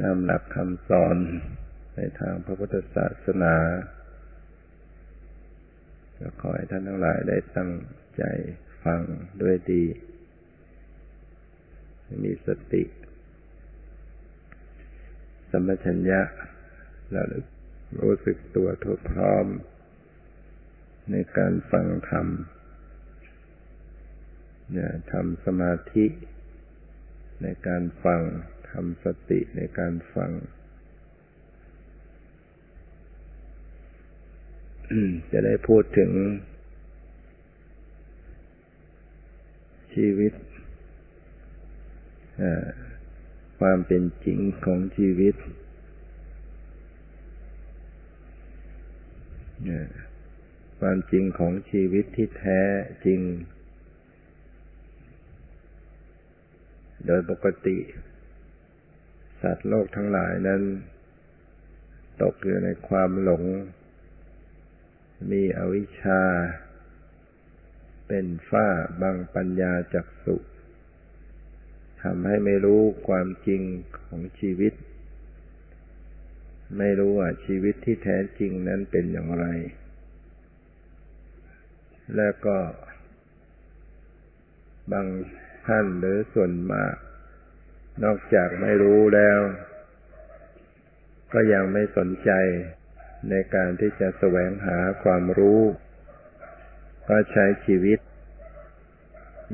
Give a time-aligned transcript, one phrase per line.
[0.00, 1.16] ตามหลักคำสอน
[1.94, 3.54] ในทางพระพุทธศาสนา
[6.18, 7.70] ก็ขอให้ท่านทั้งหลายได้ตั้ง
[8.16, 8.22] ใจ
[8.84, 9.00] ฟัง
[9.42, 9.84] ด้วยดี
[12.24, 12.82] มีสติ
[15.50, 16.20] สมัชัญญะ
[17.14, 17.46] ระลึก
[18.00, 19.46] รู้สึกตัวทั่วพร้อม
[21.10, 22.26] ในการฟังธรรม
[24.72, 26.06] เนี่ยทำสมาธิ
[27.42, 28.20] ในการฟัง
[28.70, 30.30] ทำสติในการฟัง
[35.32, 36.10] จะได้พูดถึง
[39.94, 40.32] ชีวิต
[43.60, 45.34] ความเป็นจริงของชีวิต
[50.80, 52.60] ความจริงของชีวิตที่แท้
[53.04, 53.20] จริง
[57.06, 57.76] โดยปกติ
[59.42, 60.62] สัตว์โลกทั้งหลายนั้น
[62.22, 63.44] ตกอยู่ในความหลง
[65.30, 66.22] มีอวิชชา
[68.08, 68.68] เป็นฝ้า
[69.02, 70.36] บังปัญญาจักสุ
[72.02, 73.62] ทำให้ไม่รู้ความจริง
[73.98, 74.74] ของชีวิต
[76.78, 79.46] ไม่รู้ว่าชีวิตที่แท้จริงนั้นเป็นอย่างไร
[82.16, 82.58] แล้วก็
[84.92, 85.06] บาง
[85.66, 86.94] ท่านหรือส่วนมาก
[88.04, 89.38] นอกจากไม่รู้แล้ว
[91.32, 92.30] ก็ยังไม่สนใจ
[93.30, 95.62] ในการที่จะแสวงหาความรู้
[97.08, 97.98] ก็ใช้ชีวิต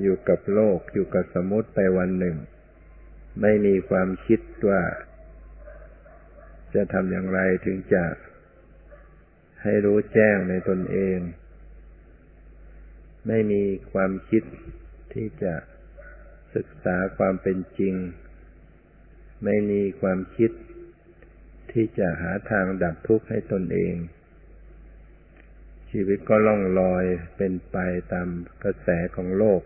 [0.01, 2.37] อยู่กับโลกอยู่กับสมุติไปวันหนึ่ง
[3.43, 4.83] ไม่มีความคิดว่า
[6.75, 8.05] จะทำอย่างไรถึงจะ
[9.63, 11.19] ให้รู้แจ้งในตนเอง
[13.29, 14.43] ไม่มีความคิด
[15.13, 15.55] ที่จะ
[16.55, 17.95] ศึกษาความเป็นจริง
[19.45, 20.51] ไม่มีความคิด
[21.71, 23.95] ที่จะหาทางดับทุกข์ให้ตนเอง
[25.91, 27.05] ชีวิตก็ล่องลอย
[27.37, 27.77] เป็นไป
[28.13, 28.29] ตาม
[28.65, 29.63] กระแสของโลก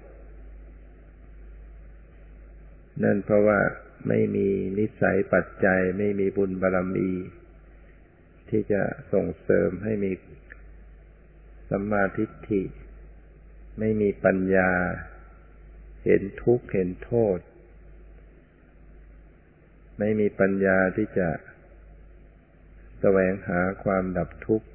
[3.04, 3.60] นั่นเพราะว่า
[4.08, 7.10] ไม่มีนิสัยปัจจัย ไม่มีบุญบารรมี
[8.48, 10.12] ที่จะส่งเสริมให้มี
[11.70, 12.62] สัมมาทิฏฐิ
[13.78, 14.70] ไม่มีปัญญา
[16.04, 17.38] เห็นทุกข์เห็นโทษ
[19.98, 21.28] ไม่มีปัญญาที่จะ
[23.00, 24.68] แสวงหาความดับทุกข์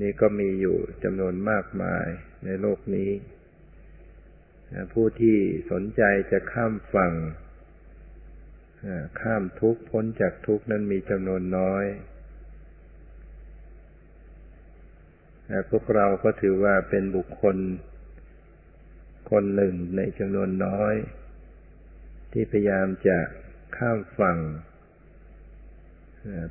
[0.00, 2.06] นี่ก็มีอยู่จำนวนมากมาย
[2.44, 3.10] ในโลกนี้
[4.92, 5.38] ผู้ที่
[5.70, 6.02] สนใจ
[6.32, 7.12] จะข้ามฝั่ง
[9.20, 11.84] ข้ามทุกข์พ้นจากทุกข์นั้นมีจำนวนน้อย
[15.46, 17.56] แต่พวกเราก็ถือว่าเป็นบุคคล
[19.30, 20.94] คนหนึ่งในจำนวนน้อย
[22.32, 23.18] ที่พยายามจะ
[23.76, 24.38] ข้ามฝั่ง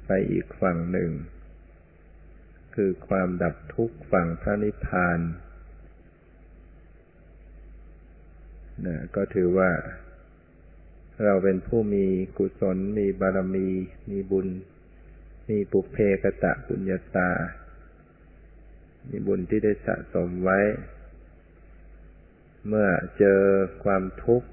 [0.05, 1.11] ไปอีกฝั่งหนึ่ง
[2.75, 5.19] คือความดับทุกข์ฝั่งพระนิพพาน
[8.85, 9.71] นะก็ถือว่า
[11.23, 12.05] เราเป็นผู้มี
[12.37, 13.67] กุศล มีบารมี
[14.09, 14.47] มีบุญ
[15.49, 17.29] มีปุเพกะตะปุญญาตา
[19.09, 20.59] มีบุญที่ได้สะสมไว้
[22.67, 23.41] เมื่อเจอ
[23.83, 24.49] ความทุกข์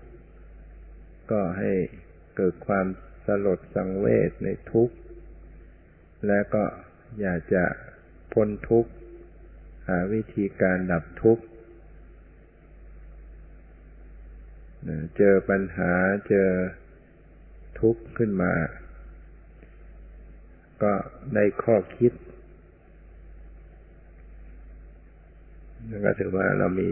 [1.31, 1.72] ก็ให้
[2.37, 2.87] เกิดความ
[3.27, 4.97] สลดสังเวชในทุกข์
[6.27, 6.65] และก็
[7.21, 7.65] อยากจะ
[8.33, 8.91] พ้นทุกข์
[9.89, 11.44] หาวิธีการดับทุกข์
[15.17, 15.93] เจอปัญหา
[16.28, 16.49] เจอ
[17.81, 18.53] ทุกข์ขึ้นมา
[20.83, 20.93] ก็
[21.34, 22.12] ได้ข้อคิด
[26.05, 26.91] ก็ถือว่าเรามี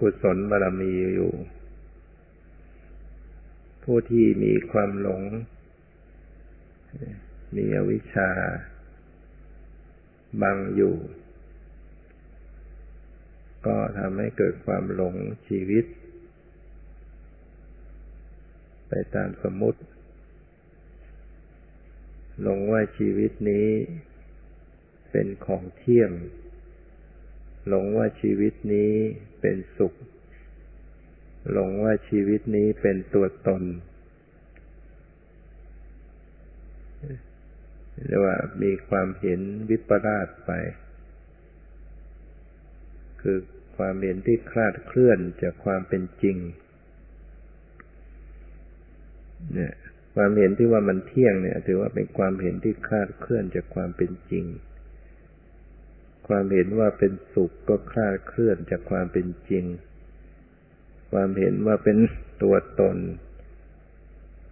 [0.00, 1.32] กุศลบารมีอยู่
[3.84, 5.22] ผู้ที่มีความหลง
[7.56, 8.30] มีอวิชชา
[10.42, 10.96] บังอยู่
[13.66, 15.14] ก็ทำให้เกิดความหลง
[15.48, 15.84] ชีวิต
[18.88, 19.80] ไปตามสมมติ
[22.42, 23.68] หลงว่าชีวิตนี้
[25.10, 26.10] เป็นของเที่ยง
[27.68, 28.92] หลงว่าชีวิตนี้
[29.40, 29.94] เป็นสุข
[31.50, 33.62] หลงว่าชีวิตนี้เป็นตัวตน
[38.06, 40.50] เรียกว่ามีความเห็นวิปลาสไป
[43.20, 43.38] คือ
[43.76, 46.36] ความเห็นที่คลาดเคลื่อนจากความเป็นจริง
[49.54, 49.74] เนี่ย
[50.14, 54.44] ความเห็นที่ว่ามันเที่ยงเนี่ย ถือว่าเป็นความเห็นที่คลาดเคลื่อนจากความเป็นจริง
[56.28, 59.64] ความเห็นว่าเป็นสุขก็คลาดเคลื่อนจากความเป็นจริง
[61.14, 61.98] ความเห็นว่าเป็น
[62.42, 62.96] ตัวตน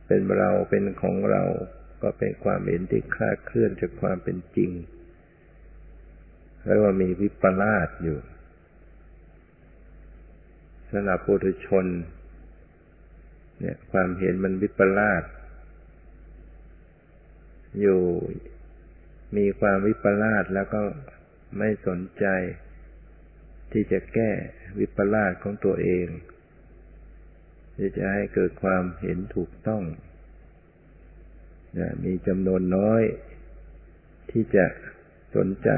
[0.06, 1.42] เป็นเราเป็นของเรา
[2.02, 4.70] ก็เป็นความเห็นที่คลาดเคลื่อนจากความเป็นจริง
[6.64, 8.18] แล้วว่ามีวิปลาสอยู่
[10.90, 11.86] สำหรับปุถุชน
[13.58, 15.24] เนี่ย ความเห็นมันวิปลาส
[17.80, 18.00] อยู่
[19.36, 20.82] มีความวิปลาสแล้วก็
[21.58, 22.26] ไม่สนใจ
[23.72, 24.30] ที่จะแก้
[24.78, 26.06] วิปลาสของตัวเอง
[27.76, 29.82] ที่จะให้เกิดความเห็นถูกต้อง
[32.04, 33.02] มีจำนวนน้อย
[34.30, 34.66] ที่จะ
[35.36, 35.70] สนใจ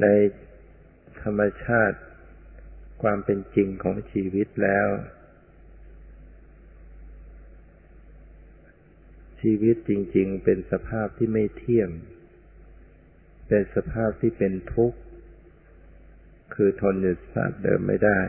[0.00, 0.06] ใน
[1.22, 1.98] ธรรมชาติ
[3.02, 4.88] ความเป็นจริงของชีวิตแล้ว
[9.40, 11.90] ชีวิตจริง ๆ เป็นสภาพที่ไม่เที่ยง
[13.48, 14.98] เป็นสภาพที่เป็นทุกข์
[16.54, 18.20] คือทนอยู่สภาพเดิมไม่ได้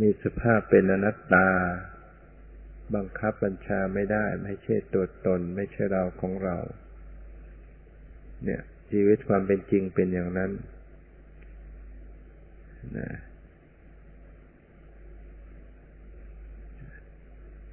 [0.00, 1.48] มีสภาพเป็นอนัตตา
[2.94, 6.56] บังคับบัญชาไม่ได้ ไม่ใช่ตัวตน ไม่ใช่เราของเรา
[8.44, 10.50] เนี่ย ชีวิตความเป็นจริงเป็นอย่างนั้น
[12.98, 13.10] นะ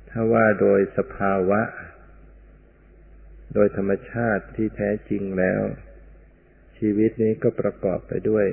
[0.09, 1.61] ถ้าว่าโดยสภาวะ
[3.53, 5.61] โดยธรรมชาติที่แท้จริงแล้ว
[6.77, 8.45] ชีวิตนี้ก็ประกอบไปด้วย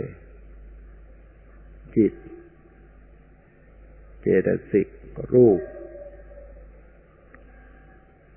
[1.99, 2.12] จิต
[4.21, 4.89] เจตสิก
[5.33, 5.61] รูป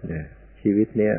[0.07, 0.25] เนี่ย
[0.61, 1.15] ชีวิตเนี้ย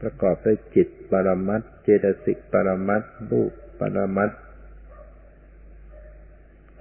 [0.00, 4.30] ประกอบด้วยจิตปรมัตเจตสิกปรมัตรูปปรมัต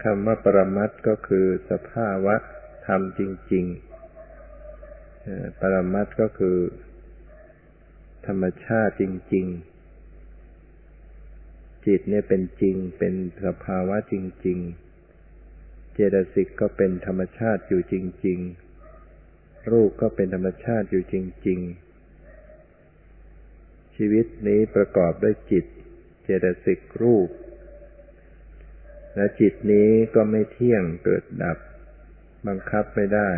[0.04, 2.36] คำว่าปรมัตก็คือสภาวะ
[2.88, 3.22] ธรรมจ
[3.54, 6.58] ริงๆปรมัตก็คือ
[8.25, 9.04] ธรรมชาติจ
[9.34, 9.76] ริง ๆ
[11.88, 13.13] จิตเนี่ยเป็นจริง เป็น
[13.45, 14.60] สภาวะจริง
[15.25, 17.95] ๆ เจตสิกก็เป็นธรรมชาติอยู่จ
[18.25, 18.39] ริง
[19.04, 21.16] ๆ รูปก็เป็นธรรมชาติอยู่จ
[21.48, 21.60] ริง
[23.18, 25.66] ๆ ชีวิตนี้ประกอบด้วยจิต
[26.24, 27.30] เจตสิกรูป
[29.16, 31.57] และจิตนี้ก็ไม่เที่ยงเกิดดับ
[32.48, 33.31] บังคับไม่ได้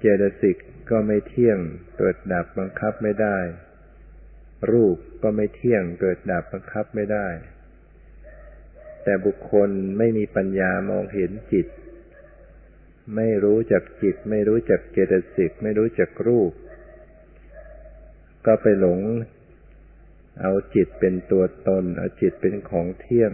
[0.00, 0.56] เจตสิก
[0.90, 1.58] ก็ไม่เที่ยง
[1.98, 3.38] เกิดดับบังคับไม่ได้
[4.70, 7.28] รูปก็ไม่เที่ยงเกิดดับบังคับไม่ได้
[9.02, 11.66] แต่บุคคลไม่มีปัญญามองเห็นจิต
[13.16, 16.52] ไม่รู้จักจิต ไม่รู้จักเจตสิก ไม่รู้จักรูป
[18.46, 19.00] ก็ไปหลง
[20.42, 23.32] เอาจิตเป็นตัวตน เอาจิตเป็นของเที่ยง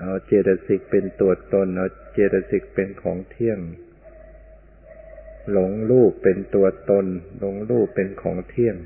[0.00, 3.58] เอาเจตสิกเป็นตัวตน เอาเจตสิกเป็นของเที่ยง
[5.52, 7.06] หลงรูปเป็นตัวตน
[7.38, 8.76] หลงรูปเป็นของเที่ยง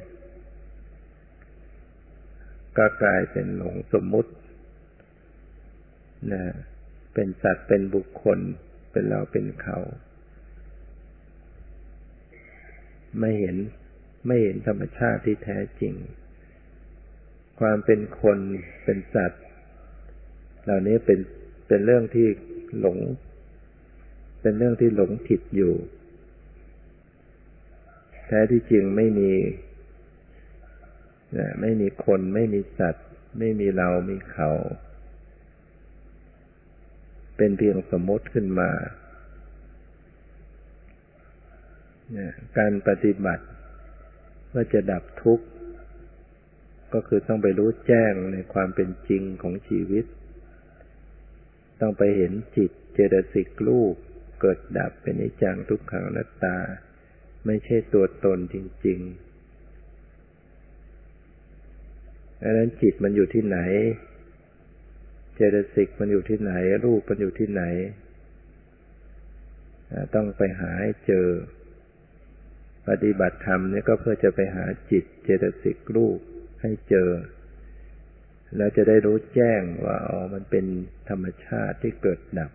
[2.79, 4.33] ก็กลายเป็นหลงสมมุติ
[6.33, 6.43] นะ
[7.15, 8.39] เป็นสัตว์เป็นบุคคล
[8.93, 9.79] เป็นเราเป็นเขา
[13.19, 13.57] ไม่เห็น
[14.27, 15.95] ไม่เห็นธรรมชาติที่แท้จริง
[17.61, 18.39] ความเป็นคน
[18.85, 19.45] เป็นสัตว์
[20.65, 21.19] เหล่านี้เป็น
[21.69, 22.27] เป็นเรื่องที่
[22.81, 22.99] หลง
[24.41, 25.75] เป็นเรื่องที่หลงผิดอยู่
[28.29, 29.33] แท้ที่จริงไม่มี
[31.61, 33.07] ไม่มีคนไม่มีสัตว์
[33.39, 34.51] ไม่มีเรามีเขา
[37.37, 38.71] เป็นเพียงสมมติขึ้นมา
[42.59, 43.45] การปฏิบัติ
[44.55, 45.47] ว่าจะดับทุกข์
[46.93, 50.05] ก็คือต้องไปรู้แจ้งในความเป็นจริงของชีวิต
[51.81, 53.95] ต้องไปเห็นจิตเจตสิกรูป
[54.41, 56.57] เกิดดับเป็นนิจังทุกขังนัตตา
[57.47, 59.30] ไม่ใช่ตัวตนจริง ๆ
[62.43, 63.59] ดังนั้นจิตมันอยู่ที่ไหน
[65.35, 66.53] เจตสิกมันอยู่ที่ไหน
[66.85, 67.63] รูปมันอยู่ที่ไหน
[70.15, 71.27] ต้องไปหาให้เจอ
[72.89, 76.19] ปฏิบัติธรรมนี่ก็เพื่อจะไปหาจิต เจตสิกรูป
[76.63, 77.11] ให้เจอ
[78.57, 80.65] แล้วจะได้รู้แจ้งว่าอ๋อมันเป็น
[81.09, 82.51] ธรรมชาติที่เกิดดับ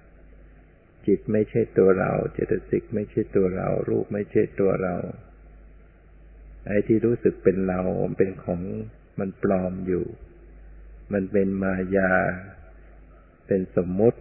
[1.08, 4.96] จิตไม่ใช่ตัวเรา เจตสิกไม่ใช่ตัวเรา รูปไม่ใช่ตัวเรา
[6.68, 7.82] ไอ้ที่รู้สึกเป็นเรา
[8.18, 8.62] เป็นของ
[9.20, 10.06] มันปลอมอยู่
[11.14, 12.12] มันเป็นมายา
[13.48, 14.20] เป็นสมมุติ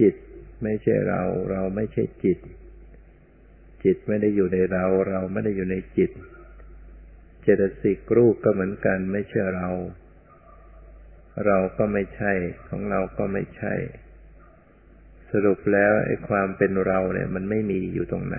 [0.00, 0.14] จิต
[0.62, 2.38] ไม่ใช่เรา เราไม่ใช่จิต
[3.84, 6.10] จิตไม่ได้อยู่ในเรา เราไม่ได้อยู่ในจิต
[7.42, 9.68] เจตสิกรูปก็เหมือนกัน ไม่ใช่เรา
[11.46, 12.32] เราก็ไม่ใช่
[12.68, 13.74] ของเราก็ไม่ใช่
[15.30, 18.38] สรุปแล้วไอ้ความเป็นเราเนี่ย มันไม่มีอยู่ตรงไหน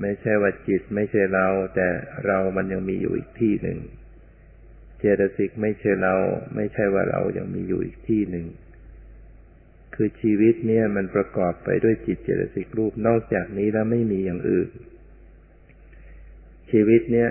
[0.00, 1.88] ไม่ใช่ว่าจิตไม่ใช่เรา แต่
[2.26, 3.78] เรามันยังมีอยู่อีกที่หนึ่ง
[4.98, 6.14] เจตสิกไม่ใช่เรา
[6.56, 8.46] ไม่ใช่ว่าเรายังมีอยู่อีกที่หนึ่ง
[9.94, 14.70] คือชีวิตเนี่ยมันประกอบไปด้วยจิตเจตสิกรูปนอกจากนี้แล้วไม่มีอย่างอื่น
[16.70, 17.30] ชีวิตเนี่ย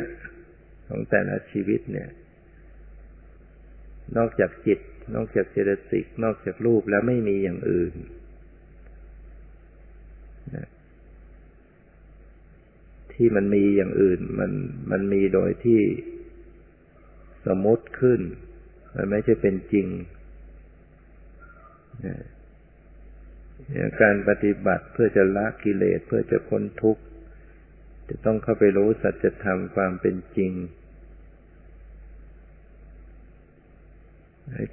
[0.87, 2.07] ของแต่ละชีวิตเนี่ย
[4.17, 4.79] นอกจากจิต
[5.15, 7.93] นอกจากเจตสิกนอกจากรูปแล้วไม่มีอย่างอื่น
[13.15, 14.51] ที่มันมีอย่างอื่น มัน
[14.91, 15.81] มันมีโดยที่
[17.47, 18.21] สมมติขึ้น
[18.95, 19.87] มันไม่ใช่เป็นจริง
[24.01, 27.03] การปฏิบัติเพื่อจะละกิเลสเพื่อจะพ้นทุกข์
[28.07, 30.51] จะต้องเข้าไปรู้สัจธรรมความเป็นจริง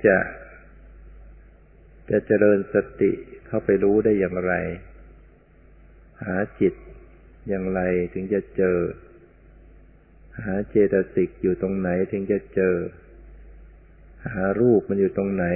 [0.06, 0.16] จะ
[2.10, 3.12] จะเจริญสติ
[3.46, 4.52] เข้าไปรู้ได้อย่างไร
[6.24, 6.74] หาจิต
[7.48, 7.80] อย่างไร
[8.12, 8.76] ถึงจะเจอ
[10.44, 12.74] หาเจตสิกอยู่ตรงไหนถึงจะเจอ
[14.34, 15.46] หารูปมันอยู่ตรงไหน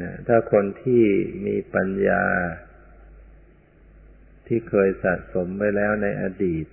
[0.00, 1.04] นะถ้าคนที่
[1.46, 2.24] มีปัญญา
[4.46, 6.66] ที่เคยสะสมไว้แล้วในอดีต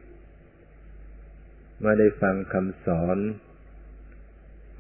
[1.84, 3.18] มาได้ฟังคำสอน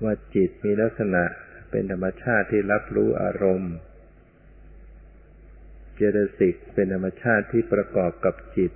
[0.04, 1.24] ว่าจิตมีลักษณะ
[1.70, 3.74] เป็นธรรมชาติที่รับรู้อารมณ์
[5.96, 8.72] เจตสิกเป็นธรรมชาติที่ประกอบกับจิต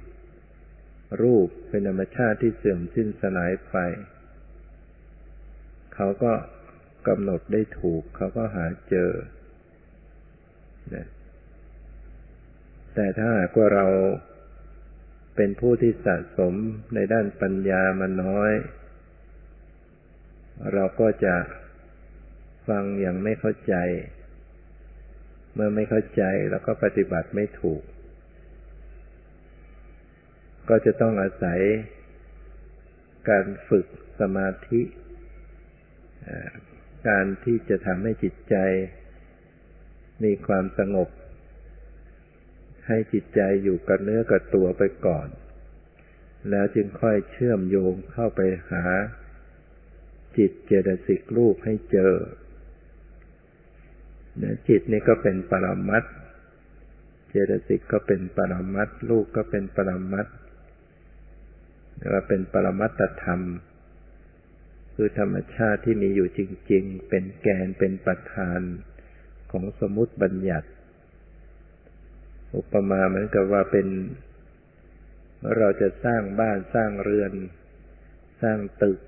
[1.21, 3.75] รูปเป็นธรรมชาติที่เสื่อมสิ้นสลายไป
[5.95, 6.33] เขาก็
[7.07, 9.11] กำหนดได้ถูก เขาก็หาเจอ
[12.93, 13.87] แต่ถ้าหากว่าเรา
[15.35, 16.53] เป็นผู้ที่สะสม
[16.95, 18.51] ในด้านปัญญามาน้อย
[20.73, 21.35] เราก็จะ
[22.67, 23.75] ฟังอย่างไม่เข้าใจ
[25.59, 27.81] เมื่อไม่เข้าใจแล้วก็ปฏิบัติไม่ถูก
[30.69, 31.59] ก็จะต้องอาศัย
[33.29, 33.85] การฝึก
[34.19, 34.81] สมาธิ
[37.07, 38.55] การที่จะทำให้จิตใจ
[40.23, 41.09] มีความสงบ
[42.87, 45.27] ให้จิตใจอยู่กับเนื้อกับตัวไปก่อน
[46.49, 48.85] แล้วจึงค่อยเชื่อมโยงเข้าไปหา
[50.37, 52.13] จิตเจตสิกรูปให้เจอ
[54.67, 56.03] จิตนี่ก็เป็นปรมัต
[57.29, 60.27] เจตสิกก็เป็นปรมัตลูกก็เป็นปรมัต
[61.97, 63.41] เรียกว่าเป็นปรมัตธรรม
[64.95, 66.41] คือธรรมชาติที่มีอยู่จ
[66.71, 68.59] ริง ๆ เป็นแกนเป็นประธาน
[69.51, 70.69] ของสมุติบัญญัติ
[72.55, 73.87] อุปมาเหมือนกับว่าเป็น
[75.57, 77.31] เราจะสร้างบ้านสร้างเรือน
[78.41, 78.99] สร้างตึก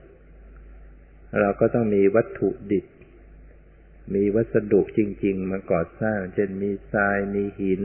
[1.39, 2.86] เราก็ต้องมีวัตถุดิบ
[4.13, 7.81] มีวัสดุจริง ๆ มาก่อสร้าง เช่นมีทราย มีหิน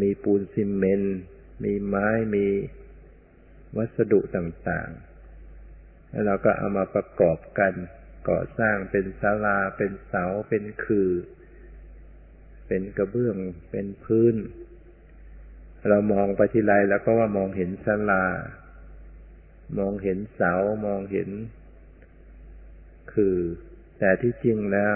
[0.00, 1.18] มีปูนซีเมนต์
[1.64, 2.46] มีไม้ มี
[3.76, 7.72] วัสดุต่างๆ แล้วเราก็เอามาประกอบกัน
[8.28, 11.10] ก่อสร้างเป็นศาลา เป็นเสา เป็นคือ
[12.66, 13.36] เป็นกระเบื้อง
[13.70, 14.36] เป็นพื้น
[15.88, 18.24] เรามองไปทีไรแล้วก็ว่ามองเห็นศาลา
[19.78, 20.54] มองเห็นเสา
[20.86, 21.30] มองเห็น
[23.14, 23.36] คือ
[24.04, 24.94] แต่ที่จริงแล้ว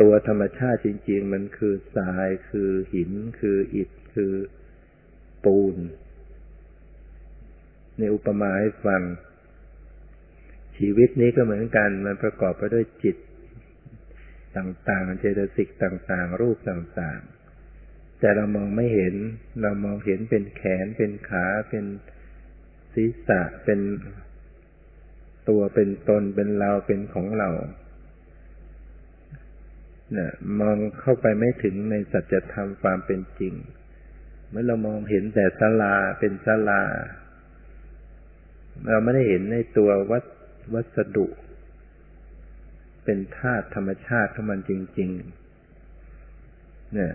[0.00, 4.32] ตัวธรรมชาติจริง ๆ มันคือทรายคือหิน คืออิฐ คือ
[5.44, 5.76] ปูน
[7.98, 9.02] ในอุปมาให้ฟัง
[10.78, 13.16] ชีวิตนี้ก็เหมือนกัน มันประกอบไปด้วยจิต
[14.56, 19.14] ต่างๆ เจตสิกต่างๆ รูปต่างๆ แต่เรามองไม่เห็น
[19.62, 21.84] เรามองเห็นเป็นแขน เป็นขา เป็น
[22.94, 23.80] ศีรษะ เป็น
[25.48, 27.50] ตัวเป็นตนเป็นเราเป็นของเรา
[30.12, 33.54] เนี่ยมองเข้าไปไม่ถึงในสัจธรรมความเป็นจริง
[34.50, 36.82] เมื่อเรามองเห็นแต่สลาเป็นสลา
[38.88, 40.24] เราไม่ได้เห็นในตัววัส
[40.74, 41.26] วัสดุ
[43.04, 47.14] เป็นธาตุธรรมชาติของมันจริงๆเนี่ย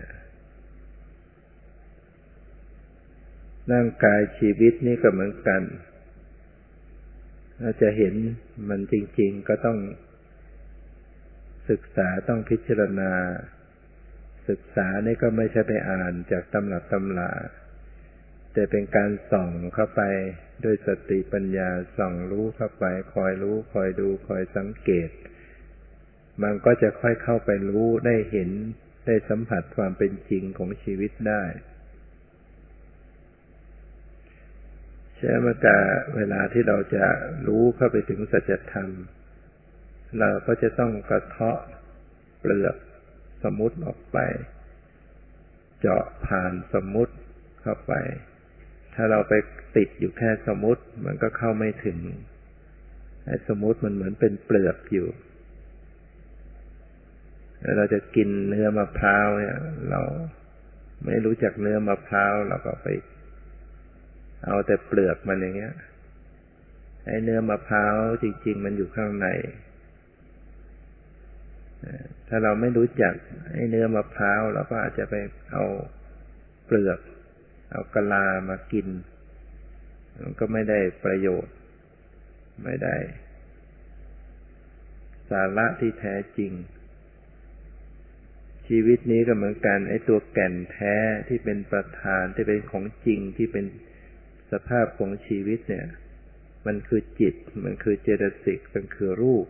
[3.72, 5.62] ร่างกายชีวิตนี่ก็เหมือนกัน
[7.60, 8.14] เราจะเห็น
[8.68, 9.78] มันจริง ๆ ก็ต้อง
[11.70, 13.12] ศึกษาต้องพิจารณา
[14.48, 17.32] ศึกษานี่ก็ไม่ใช่ไปอ่านจากตำรับตำลา
[18.52, 20.02] แต่เป็นการส่องเข้าไป
[20.64, 25.10] ด้วยสติปัญญาส่องรู้เข้าไป คอยรู้ คอยดูคอยสังเกต
[26.42, 28.50] มันก็จะค่อยเข้าไปรู้ได้เห็น
[29.06, 31.44] ได้สัมผัสความเป็นจริงของชีวิตได้
[35.22, 35.78] ใช่ไหมกา
[36.16, 37.04] เวลาที่เราจะ
[37.46, 38.88] รู้เข้าไปถึงสัจธรรม
[40.18, 41.58] เราก็จะต้องกระเทาะ
[42.40, 42.76] เปลือก
[43.42, 44.18] สมุติออกไป
[45.80, 47.14] เจาะผ่านสมุติ
[47.62, 47.92] เข้าไป
[48.94, 49.34] ถ้าเราไป
[49.76, 51.98] ติดอยู่แค่สมุติมันก็เข้าไม่ถึง
[53.24, 55.08] ไอ้สมมติมันเหมือนเป็นเปลือกอยู่
[57.76, 59.56] เราจะกินเนื้อมะพร้าวเนี่ย
[59.90, 60.00] เรา
[61.04, 62.86] ไม่รู้จักเนื้อมะพร้าวเราก็ไป
[64.44, 65.74] เอาแต่เปลือกมันอย่างเงี้ย
[67.06, 69.26] ไอ้เนื้อมะพร้าวจริง ๆ มันอยู่ข้างใน
[72.28, 73.14] ถ้าเราไม่รู้จัก
[73.52, 75.14] ไอ้เนื้อมะพร้าวเราก็อาจจะไป
[75.50, 75.64] เอา
[76.64, 76.98] เปลือก
[77.70, 78.88] เอากะลามากิน
[80.22, 81.54] มันก็ไม่ได้ประโยชน์
[82.64, 82.96] ไม่ได้
[85.30, 86.52] สาระที่แท้จริง
[88.68, 90.94] ชีวิตนี้ก็เหมือนกันไอ้ตัวแก่นแท้
[91.28, 93.64] ที่เป็นประธานที่เป็นของจริงที่เป็น
[94.52, 95.86] สภาพของชีวิตเนี่ย
[96.66, 99.46] มันคือจิต มันคือเจตสิก มันคือรูป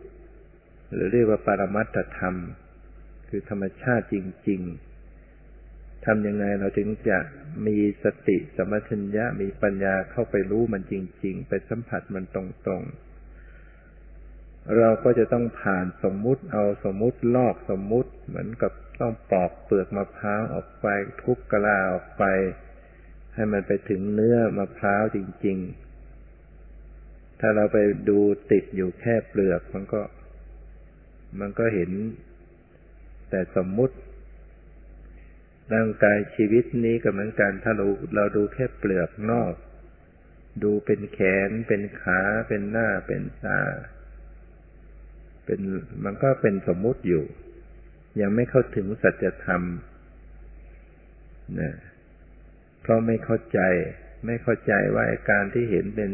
[0.93, 2.37] หรือเรียกว่าปรมัตถธรรม
[3.29, 4.17] คือธรรมชาติจ
[4.49, 4.61] ริง
[5.33, 7.19] ๆทำยังไงเราถึงจะ
[7.67, 12.37] มีสติสมัชัญญะมีปัญญาเข้าไปรู้มันจริง ๆ ไปสัมผัสมันต
[12.71, 20.87] รงๆ เราก็จะต้องผ่านสมมุติเอาสมมุติลอกสมมุติ เหมือนกับต้องปอกเปลือกมะพร้าวออกไป
[21.23, 22.25] ทุบกะลาออกไป
[23.41, 25.59] ให้มันไปถึงเนื้อมะพร้าวจริง
[26.45, 27.79] ๆ ถ้าเราไป
[28.09, 28.19] ดู
[28.53, 30.03] ติดอยู่แค่เปลือกมันก็
[31.41, 31.91] มันก็เห็น
[33.31, 33.97] แต่สมมุติ
[35.75, 39.55] ร่างกายชีวิตนี้ก็เหมือนกัน ถ้าเราเราดูแค่เปลือกนอก
[40.63, 41.19] ดูเป็นแข
[41.49, 43.61] น เป็นขา เป็นหน้า เป็นตา
[45.45, 45.61] เป็น
[46.05, 47.25] มันก็เป็นสมมุติอยู่
[48.21, 49.63] ยังไม่เข้าถึงสัจธรรม
[51.61, 51.73] นะ
[52.81, 53.61] เพราะไม่เข้าใจ
[54.27, 56.11] ไม่เข้าใจว่าการที่เห็นเป็น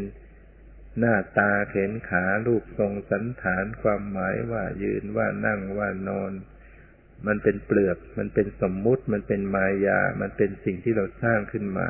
[0.99, 6.31] หน้าตาเข็นขารูปทรงสันฐานความหมายว่ายืนว่านั่งว่านอน
[7.27, 11.89] มันเป็นเปลือก มันเป็นสมมุติ มันเป็นมายา มันเป็นสิ่งที่เราสร้างขึ้นมา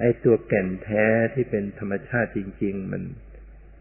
[0.00, 3.02] ไอ้ตัวแก่นแท้ที่เป็นธรรมชาติจริง ๆ มัน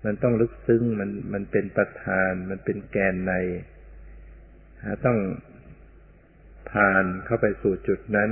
[0.05, 3.33] มันต้องลึกซึ้ง มัน มันเป็นประธาน มันเป็นแกนใน
[5.05, 5.17] ต้อง
[6.71, 8.31] ผ่านเข้าไปสู่จุดนั้น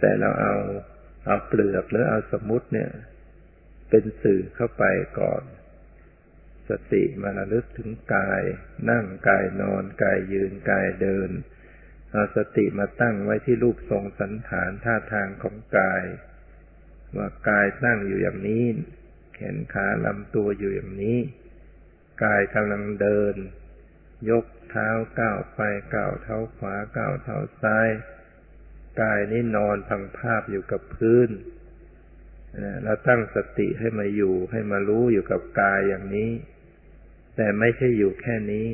[0.00, 0.54] แต่เราเอา
[1.26, 2.90] เอาเปลือกหรือเอาสมมุติเนี่ย
[3.90, 4.84] เป็นสื่อเข้าไป
[5.20, 5.42] ก่อน
[6.68, 8.42] สติมาระลึกถึงกาย
[8.90, 11.30] นั่งกายนอนกายยืนกายเดิน
[12.12, 16.04] เอาสติมาตั้งไว้ที่รูปทรงสันฐานท่าทางของกาย
[17.16, 18.64] ว่ากายนั่งอยู่อย่างนี้
[19.34, 21.18] แขนขาลำตัวอยู่อย่างนี้
[22.24, 23.34] กายกำลังเดิน
[24.30, 24.88] ยกเท้า
[25.20, 25.60] ก้าวไป
[25.94, 27.88] ก้าวเท้าขวาก้าวเท้าซ้าย
[29.00, 31.28] กายนี้นอนพังภาพอยู่กับพื้น
[32.84, 36.30] เราตั้งสติให้มาอยู่ให้มารู้อยู่กับกายอย่างนี้
[37.36, 38.68] แต่ไม่ใช่อยู่แค่นี้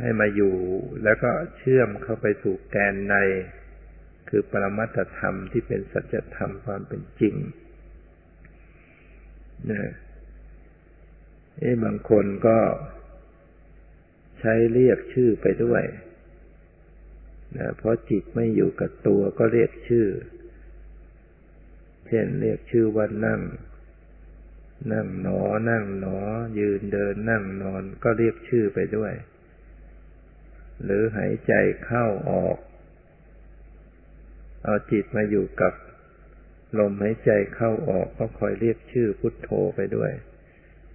[0.00, 0.56] ให้มาอยู่
[1.04, 3.14] แล้วก็เชื่อมเข้าไปสู่แกนใน
[4.28, 7.34] คือปรมัตธรรมที่เป็นสัจธรรมความเป็นจริง
[9.70, 9.82] นะ
[11.58, 12.58] เอ้บางคนก็
[14.40, 15.82] ใช้เรียกชื่อไปด้วย
[17.58, 20.08] นะเพราะจิตไม่อยู่กับตัวก็เรียกชื่อ
[22.06, 23.40] เช่นเรียกชื่อว่านั่ง
[24.92, 26.18] นั่งหนอ นั่งหนอ
[26.58, 29.12] ยืนเดินนั่งนอนก็เรียกชื่อไปด้วย
[30.84, 31.52] หรือหายใจ
[31.84, 32.58] เข้าออก
[34.64, 35.72] เอาจิตมาอยู่กับ
[36.78, 40.12] ลมหายใจเข้าออกก็คอยเรียกชื่อพุทโธไปด้วย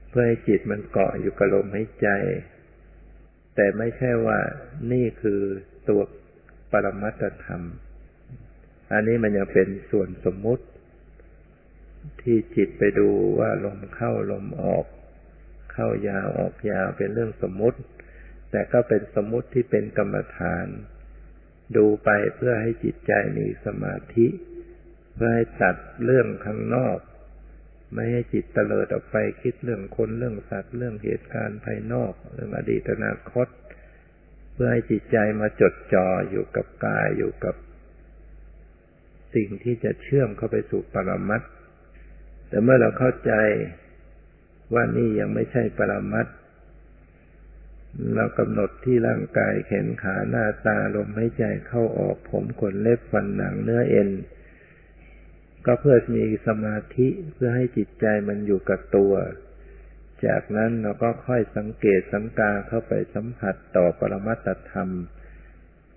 [0.09, 2.09] เพื่อให้จิตมันเกาะอยู่กับลมหายใจ
[3.55, 4.39] แต่ไม่ใช่ว่า
[4.91, 5.41] นี่คือ
[5.89, 6.01] ตัว
[6.71, 7.63] ปรมัตธรรม
[8.91, 10.65] อันนี้มันยังเป็นส่วนสมมุติ
[12.21, 14.85] ที่จิตไปดูว่าลมเข้าลมออก
[15.73, 17.79] เข้ายาวออกยาวเป็นเรื่องสมมุติ
[18.51, 20.67] แต่ก็เป็นสมมุติที่เป็นกรรมฐาน
[21.75, 24.27] ดูไปเพื่อให้จิตใจมีสมาธิ
[25.13, 25.75] เพื่อให้ตัด
[26.05, 26.99] เรื่องข้างนอก
[27.93, 33.47] ไม่ให้จิตเตลิดออกไปคิดเรื่องคนเรื่องสัตว์เรื่องเหตุการณ์ภายนอก เรื่องอดีตอนาคต
[34.59, 37.55] พื่อให้จิตใจมาจดจ่ออยู่กับกายอยู่กับ
[39.35, 41.41] สิ่งที่จะเชื่อมเข้าไปสู่ปรมัต
[42.49, 43.33] แต่เมื่อเราเข้าใจ
[44.73, 46.27] ว่านี่ยังไม่ใช่ปรมัต
[48.15, 54.09] เรากำหนดที่ร่างกายแขนขาหน้าตาลมหายใจเข้าออกผมขนเล็บฟันหนังเนื้อเอ็น
[55.65, 59.13] ก็เพื่อมีสมาธิเพื่อให้จิตใจมันอยู่กับตัว
[60.25, 64.89] จากนั้นเราก็ค่อยสังเกตสังกาเข้าไปสัมผัสต่อปรมัตธรรม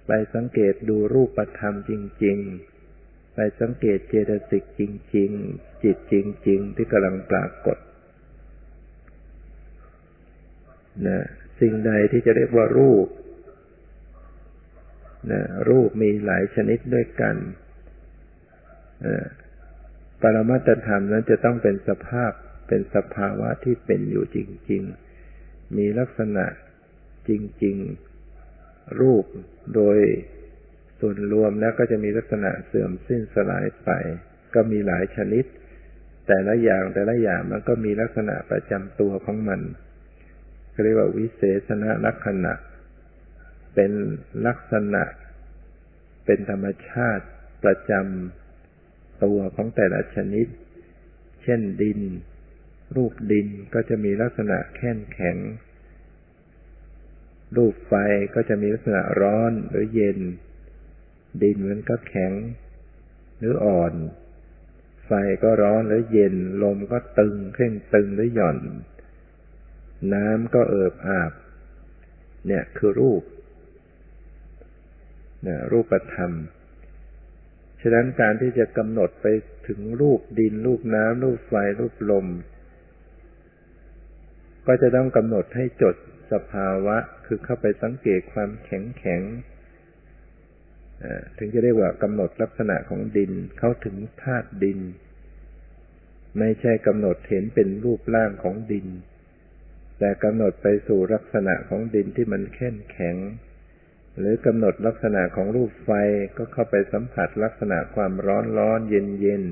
[0.06, 1.92] ไปสังเกตดูรูปธรรมจ
[2.24, 2.38] ริง
[2.86, 4.82] ๆ ไปสังเกตเจตสิกจ
[5.16, 6.14] ริง ๆ จิตจ
[6.48, 7.78] ริง ๆ ที่กำลังปรากฏ
[11.06, 11.24] นะ
[11.60, 13.06] สิ่งใดที่จะเรียกว่ารูป
[15.30, 17.36] นะรูปมีหลายชนิดด้วยกัน
[20.22, 22.32] ปรมัตธรรมนั้นจะต้องเป็นสภาพ
[22.70, 24.38] เป็นสภาวะที่เป็นอยู่จ
[24.70, 24.82] ริง
[25.28, 26.44] ๆ มีลักษณะ
[27.28, 27.30] จ
[27.64, 27.76] ริง
[28.36, 29.24] ๆ รูป
[29.74, 29.98] โดย
[31.00, 33.90] ส่วนรวมแล้วก็จะมีลักษณะเสื่อมสิ้นสลายไป
[34.54, 35.44] ก็มีหลายชนิด
[36.28, 39.60] แต่ละอย่างแต่ละอย่างมันก็มีลักษณะประจำตัวของมัน
[40.84, 42.52] เรียกว่าวิเศษณลักษณะ
[43.74, 43.92] เป็น
[44.46, 45.02] ลักษณะ
[46.24, 47.26] เป็นธรรมชาติ
[47.64, 50.46] ประจำตัวของแต่ละชนิด
[51.42, 52.00] เช่นดิน
[52.96, 55.36] รูปดินก็จะมีลักษณะแข็งแข็ง
[57.56, 57.92] รูปไฟ
[58.34, 60.18] ก็จะมีลักษณะร้อนหรือเย็น
[61.42, 62.32] ดินมันก็แข็ง
[63.38, 63.94] หรืออ่อน
[65.06, 65.10] ไฟ
[65.42, 68.58] ก็ร้อนหรือเย็น ลมก็ตึงเคร่งตึงหรือหย่อน
[70.12, 71.32] น้ำก็เอิบอาบ
[72.46, 73.22] เนี่ยคือรูป
[75.42, 76.32] เนี่ยรูปธรรม
[77.80, 79.26] ฉะนั้นการที่จะกำหนดไป
[79.68, 82.26] ถึงรูปดิน รูปน้ำรูปไฟ รูปลม
[84.66, 85.96] ก็จะต้องกำหนดให้จด
[86.32, 86.96] สภาวะ
[87.26, 89.22] คือเข้าไปสังเกตความแข็งแข็ง
[91.38, 94.80] ถึงจะเรียกว่ากำหนดลักษณะของดิน เข้าถึงธาตุดิน
[96.38, 98.86] ไม่ใช่กำหนดเห็นเป็นรูปร่างของดิน
[99.98, 103.16] แต่กำหนดไปสู่ลักษณะของดินที่มันเข้มแข็ง
[104.18, 105.90] หรือกำหนดลักษณะของรูปไฟ
[106.36, 109.42] ก็เข้าไปสัมผัสลักษณะความร้อนร้อนเย็นเย็น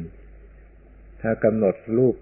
[1.23, 2.17] ถ้ากำหนดรูป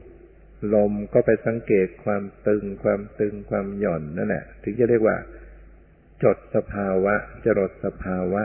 [0.74, 5.16] ลมก็ไปสังเกตความตึง ความตึงความหย่อนนั่นแหละถึงจะเรียกว่า
[6.22, 7.14] จดสภาวะ
[7.44, 8.42] จรดสภาวะ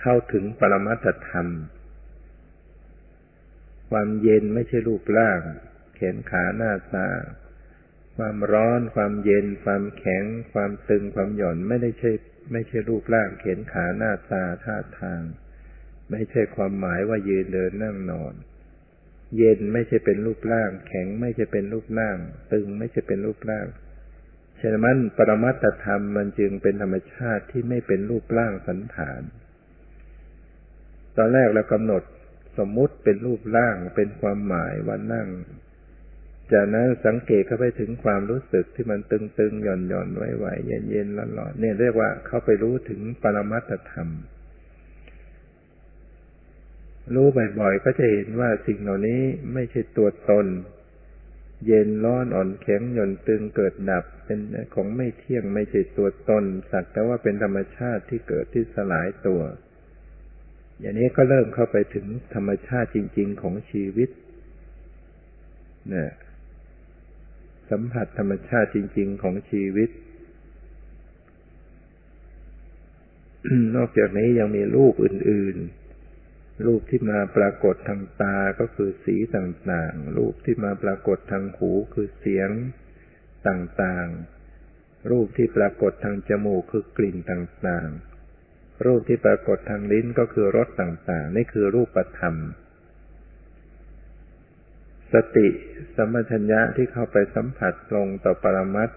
[0.00, 1.48] เข้าถึงปรมัตธรรม
[3.90, 5.40] ความเย็นไม่ใช่รูปร่าง
[5.94, 7.08] เขนขาหน้าตา
[8.16, 12.10] ความร้อนความเย็น ความแข็ง ความตึงความหย่อนไม่ได้ใช่
[12.52, 15.22] ไม่ใช่รูปร่างเข็นขาหน้าตาท่าทาง
[16.10, 18.34] ไม่ใช่ความหมายว่ายืนเดินนั่งนอน
[19.36, 22.16] เย็นไม่ใช่เป็นรูปร่าง แข็งไม่ใช่เป็นรูปร่าง
[22.52, 23.66] ตึงไม่ใช่เป็นรูปร่าง
[24.60, 29.22] ฉะนั้นปรมัตธรรมมันจึงเป็นธรรมชาติที่ไม่เป็นรูปร่างสันฐาน
[31.16, 32.02] ตอนแรกเรากำหนด
[32.58, 35.28] สมมุติเป็นรูปร่างเป็นความหมายว่านั่ง
[36.52, 44.08] จากนั้นสังเกตเข้าไปถึงความรู้สึกที่มันตึงๆหย่อนหย่อนไหวๆเย็นๆร้อนๆเนี่ยเรียกว่าเข้าไปรู้ถึงปรมัตธรรม
[47.14, 47.26] รู้
[47.60, 50.46] บ่อยๆ ก็จะเห็นว่าสิ่งเหล่านี้ไม่ใช่ตัวตน
[51.66, 54.38] เย็นร้อนอ่อนแข็งหย่อนตึงเกิดดับ เป็น
[54.74, 59.40] ของไม่เที่ยงไม่ใช่ตัวตน สักแต่ว่าเป็นธรรมชาติที่เกิดที่สลายตัว
[60.80, 64.10] อย่างนี้ก็เริ่มเข้าไปถึงธรรมชาติจริง ๆ ของชีวิต
[65.90, 66.10] เนี่ย
[67.70, 69.90] สัมผัสธรรมชาติจริง ๆ ของชีวิต
[73.76, 75.81] นอกจากนี้ยังมีรูปอื่น ๆ
[76.66, 82.50] รูปที่มาปรากฏทางตาก็คือสีต่างๆ รูปที่มาปรากฏทางหูคือเสียง
[83.48, 92.36] ต่างๆ รูปที่ปรากฏทางจมูกคือกลิ่นต่างๆ รูปที่ปรากฏทางลิ้นก็คือรสต่างๆ นี่คือรูปธรรม
[95.12, 95.48] สติ
[95.96, 98.90] สัมปชัญญะที่เข้าไปสัมผัสลงต่อปรมัต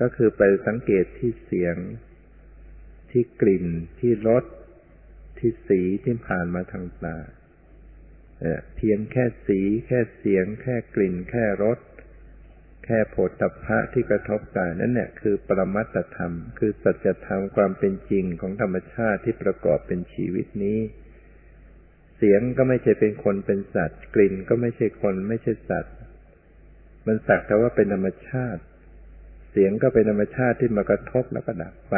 [0.00, 1.76] ก็คือไปสังเกตที่เสียง
[3.10, 3.66] ที่กลิ่น
[4.00, 4.44] ที่รส
[5.44, 7.16] ที่สีที่ผ่านมาทางตา
[8.76, 11.78] เพียงแค่สี แค่เสียง แค่กลิ่น แค่รส
[12.84, 20.78] แค่โผฏฐัพพะที่กระทบกายนั่นเนี่ยคือปรมัตธรรม คือสัจธรรมความเป็นจริงของธรรมชาติที่ประกอบเป็นชีวิตนี้
[22.16, 25.94] เสียงก็ไม่ใช่เป็นคนเป็นสัตว์ กลิ่นก็ไม่ใช่คนไม่ใช่สัตว์
[27.06, 28.62] มันสักแต่ว่าเป็นธรรมชาติ
[29.50, 31.96] เสียงก็เป็นธรรมชาติที่มากระทบแล้วก็ดับไป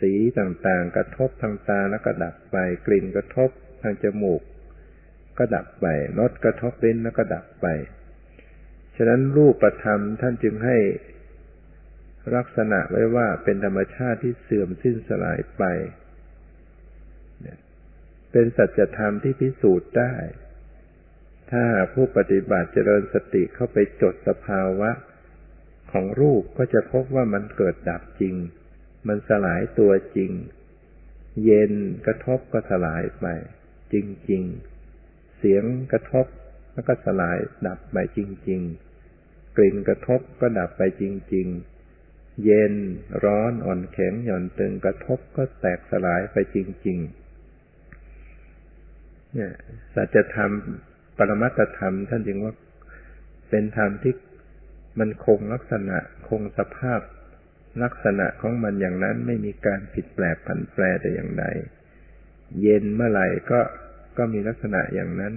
[0.00, 2.56] สีต่างๆ กระทบทางตาแล้วก็ดับไป
[2.86, 3.50] กลิ่นกระทบ
[3.82, 4.42] ทางจมูก
[5.38, 5.86] ก็ดับไป
[6.18, 7.66] รสกระทบลิ้นแล้วก็ดับไป
[8.96, 10.76] ฉะนั้นรูปธรรมท่านจึงให้
[12.36, 15.64] ลักษณะไว้ว่าเป็นธรรมชาติที่เสื่อมสิ้นสลายไป
[18.32, 20.14] เป็นสัจธรรมที่พิสูจน์ได้
[21.52, 24.90] ถ้าผู้ปฏิบัติเจริญสติเข้าไปจดสภาวะ
[25.92, 28.34] ของรูปก็จะพบว่ามันเกิดดับจริง
[29.08, 30.30] มันสลายตัวจริง
[31.44, 31.72] เย็น
[32.06, 33.26] กระทบก็สลายไป
[33.92, 33.94] จ
[34.30, 34.42] ริง
[34.90, 36.26] ๆ เสียงกระทบ
[36.72, 38.60] แล้วก็สลายดับไปจริง
[39.08, 42.74] ๆ กลิ่นกระทบก็ดับไปจริง ๆ เย็น
[43.24, 46.98] ร้อนอ่อนแข็งหย่อนตึงกระทบก็แตกสลายไปจริง
[47.76, 49.52] ๆ เนี่ย
[49.94, 50.50] สัจธรรม
[51.18, 52.54] ปรมัตธรรม ท่านจึงว่า
[53.50, 54.14] เป็นธรรมที่
[54.98, 55.96] มันคงลักษณะ
[56.28, 57.00] คงสภาพ
[57.82, 61.44] ลักษณะของมันอย่างนั้นไม่มีการผิดแปลกผันแปรแต่อย่างใด
[62.62, 63.60] เย็นเมื่อไหร่ก็
[64.18, 65.34] ก็มีลักษณะอย่างนั้น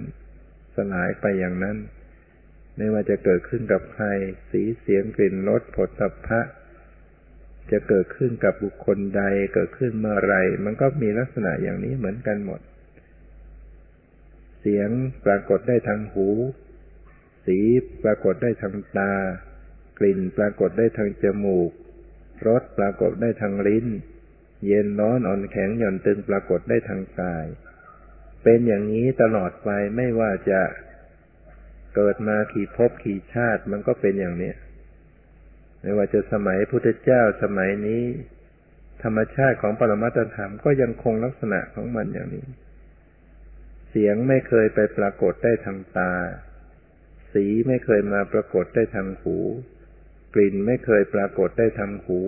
[0.76, 1.76] สลายไปอย่างนั้น
[2.76, 4.06] ไม่ว่าจะเกิดขึ้นกับใคร
[4.50, 6.40] สีเสียงกลิ่นรสผลตภะ
[7.70, 9.22] จะเกิดขึ้นกับบุคคลใด
[9.54, 12.60] เกิดขึ้นเมื่อไร มันก็มีลักษณะอย่างนี้เหมือนกันหมด
[14.60, 14.90] เสียง
[15.26, 16.28] ปรากฏได้ทางหู
[17.46, 17.58] สี
[18.04, 19.12] ปรากฏได้ทางตา
[19.98, 21.70] กลิ่นปรากฏได้ทางจมูก
[22.48, 23.86] รสปรากฏได้ทางลิ้น
[24.66, 27.46] เย็นร้อนอ่อนแข็งหย่อนตึงปรากฏได้ทางกาย
[28.42, 30.60] เป็นอย่างนี้ตลอดไปไม่ว่าจะ
[31.94, 34.56] เกิดมาขี่ภพขี่ชาติมันก็เป็นอย่างเนี้ย
[35.82, 38.02] ไม่ว่าจะสมัยพุทธเจ้าสมัยนี้
[39.02, 42.46] ธรรมชาติของปรมัตธรรมก็ยังคงลักษณะของมันอย่างนี้
[43.90, 46.12] เสียงไม่เคยไปปรากฏได้ทางตา
[47.32, 49.36] สีไม่เคยมาปรากฏได้ทางหู
[50.34, 52.20] กลิ่นไม่เคยปรากฏได้ทางหู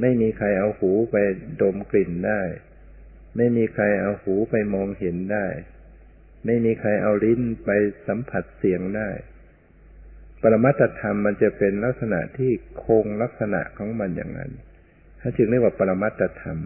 [0.00, 1.16] ไม่มีใครเอาหูไป
[1.62, 2.42] ดมกลิ่นได้
[3.36, 5.46] ไม่มีใครเอาหูไปมองเห็นได้
[6.46, 7.70] ไม่มีใครเอาลิ้นไป
[8.06, 9.10] สัมผัสเสียงได้
[10.42, 12.52] ปรมัตธรรมมันจะเป็นลักษณะที่
[12.84, 14.52] คงลักษณะของมันอย่างนั้น
[15.20, 16.58] ถ้าจึงเรียกว่าปรมัตธรรม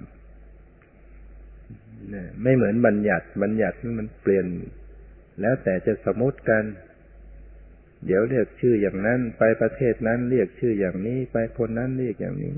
[2.43, 4.47] ไม่เหมือนบัญญัติ บัญญัติมันเปลี่ยน
[5.41, 6.63] แล้วแต่จะสมมติกัน
[8.07, 12.55] เดี๋ยวเรียกชื่ออย่างนั้น ไปประเทศนั้นเรียกชื่ออย่างนี้ ไปคนนั้นเรียกอย่างนี้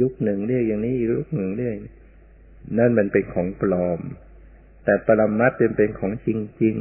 [0.00, 1.76] ยุคหนึ่งเรียกอย่างนี้ยุคหนึ่งเรียก
[2.78, 4.00] นั่นมันเป็นของปลอม
[4.84, 6.28] แต่ปรมัตเป็นเป็นของจ
[6.62, 6.76] ริง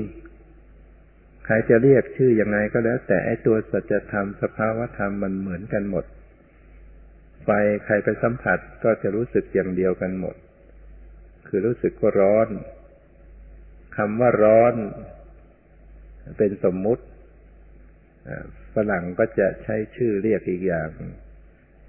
[0.69, 6.05] ๆใครจะเรียกชื่ออยังไงก็แล้ว แต่ไอตัวสัจธรรมสภาวธรรมมันเหมือนกันหมด
[7.43, 7.49] ไฟ
[7.85, 10.35] ใครไปสัมผัสก็จะรู้สึกอย่างเดียวกันหมด
[11.47, 12.47] คือรู้สึกว่าร้อน
[13.97, 14.73] คำว่าร้อน
[16.37, 17.03] เป็นสมมุติ
[18.75, 20.89] ฝรั่งก็จะใช้ชื่อเรียกอีกอย่าง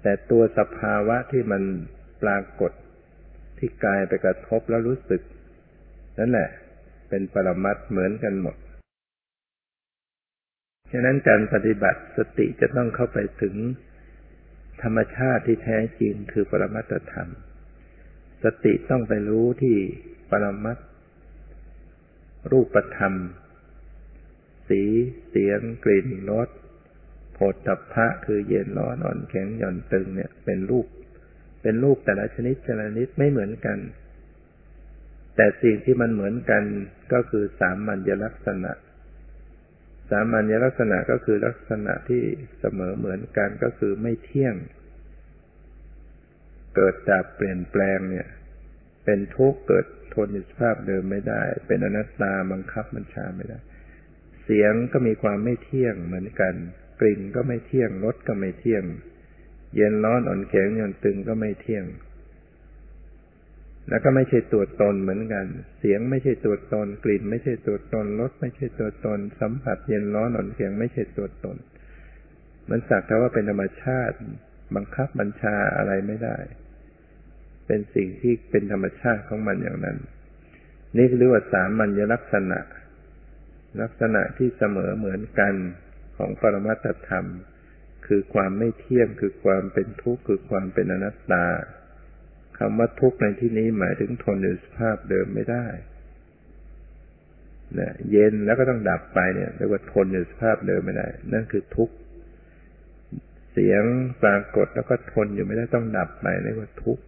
[0.01, 1.63] แต่ตัวสภาวะที่มัน
[2.23, 2.71] ปรากฏ
[3.57, 5.21] ที่กายไปกระทบแล้วรู้สึก
[6.19, 6.49] นั่นแหละ
[7.09, 8.55] เป็นปรมัตเหมือนกันหมด
[10.91, 13.55] ฉะนั้นการปฏิบัติสติจะต้องเข้าไปถึง
[14.83, 17.29] ธรรมชาติที่แท้จริงคือปรมัตธรรม
[18.43, 19.75] สติต้องไปรู้ที่
[20.31, 20.77] ปรมัต
[22.51, 23.13] รูปธรรม
[24.69, 24.81] สี
[25.29, 26.49] เสียง กลิ่นรส
[27.33, 30.87] โผฏฐัพพะคือเย็นร้อนอ่อนแข็งหย่อนตึงเนี่ย เป็นรูป
[31.61, 33.77] เป็นรูปแต่ละชนิดแต่ละนิดไม่เหมือนกัน
[35.35, 36.63] แต่สิ่งที่มันเหมือนกัน
[37.13, 38.71] ก็คือสามัญลักษณะ
[40.09, 42.23] สามัญลักษณะก็คือลักษณะที่
[42.59, 44.55] เสมอเหมือนกันก็คือไม่เที่ยง
[46.75, 48.27] เกิดจากเปลี่ยนแปลงเนี่ย
[49.05, 53.57] เป็นทุกข์เกิดทนอยู่สภาพเดิมไม่ได้ เป็นอนัตตาบังคับบัญชาไม่ได้
[54.51, 56.53] เสียงก็มีความไม่เที่ยงเหมือนกัน
[56.99, 58.83] กลิ่นก็ไม่เที่ยงรสก็ไม่เที่ยง
[59.75, 61.85] เย็นร้อนอ่อนแข็งหย่อนตึงก็ไม่เที่ยง
[63.89, 65.45] แล้วก็ไม่ใช่ตัวตนเหมือนกัน
[65.79, 71.57] เสียงไม่ใช่ตัวตน กลิ่นไม่ใช่ตัวตนรสไม่ใช่ตัวตน สัมผัส เย็นร้อนอ่อนเสียงไม่ใช่ตัวตน
[72.69, 74.17] มันสักแต่ว่าเป็นธรรมชาติ
[74.75, 76.37] บังคับบัญชาอะไรไม่ได้
[77.67, 79.97] เป็นสิ่งที่เป็นธรรมชาติของมันอย่างนั้น
[80.95, 82.59] นี่เรียกว่าสามัญลักษณะ
[83.81, 85.53] ลักษณะที่เสมอเหมือนกัน
[86.17, 87.25] ของปรมัตธรรม
[88.07, 91.45] คือความไม่เที่ยงคือความเป็นทุกข์คือความเป็นอนัตตา
[92.57, 95.67] คำว่าทุกข์ในที่นี้หมายถึงทนอยู่สภาพเดิมไม่ได้
[97.79, 101.95] นะเย็นแล้วก็ต้องดับไปเนี่ยเรียกว่าทนอยู่สภาพเดิมไม่ได้ นั่นคือทุกข์
[103.51, 103.83] เสียง
[104.23, 107.03] ปรากฏแล้วก็ทนอยู่ไม่ได้ต้องดับไปเรียกว่าทุกข์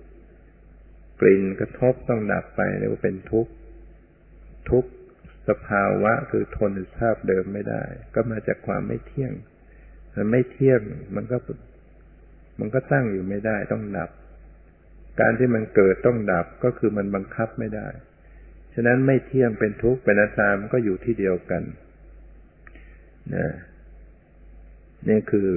[1.22, 3.52] กลิ่นกระทบต้องดับไปเรียกว่าเป็นทุกข์
[4.70, 4.90] ทุกข์
[5.50, 7.84] สภาวะคือทนสภาพเดิมไม่ได้
[8.16, 9.34] ก็มาจากความไม่เที่ยง
[10.16, 10.82] มันไม่เที่ยง
[11.16, 11.38] มันก็
[12.60, 14.10] มันก็ตั้งอยู่ไม่ได้ต้องดับ
[15.20, 17.88] การที่มันเกิดต้องดับก็คือมันบังคับไม่ได้
[18.74, 21.64] ฉะนั้นไม่เที่ยงเป็นทุกข์เป็นอนัตตามันก็อยู่ที่เดียวกัน
[23.36, 23.48] นะ
[25.10, 25.50] นี่คือ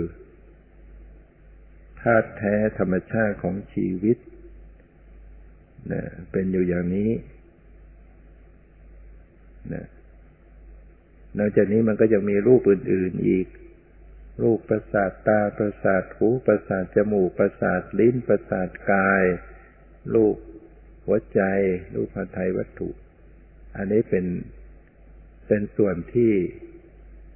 [2.01, 4.19] ธาตุแท้ธรรมชาติของชีวิต
[5.93, 7.11] นะเป็นอยู่อย่างนี้
[9.73, 9.87] นะ
[11.39, 13.47] นอกจากนี้มันก็ยังมีรูปอื่น ๆอีก
[14.43, 19.25] รูปประสาทตาประสาทหูประสาทจมูกประสาทลิ้นประสาทกาย
[20.15, 20.37] รูป
[21.07, 21.41] หัวใจ
[21.95, 22.89] รูปพันธยวัตถุ
[23.77, 24.27] อันนี้เป็น
[25.49, 26.33] เป็นส่วนที่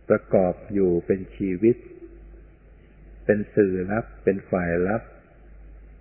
[0.09, 1.77] ประกอบอยู่เป็นชีวิต
[3.25, 5.03] เป็นสื่อรับ เป็นฝ่ายรับ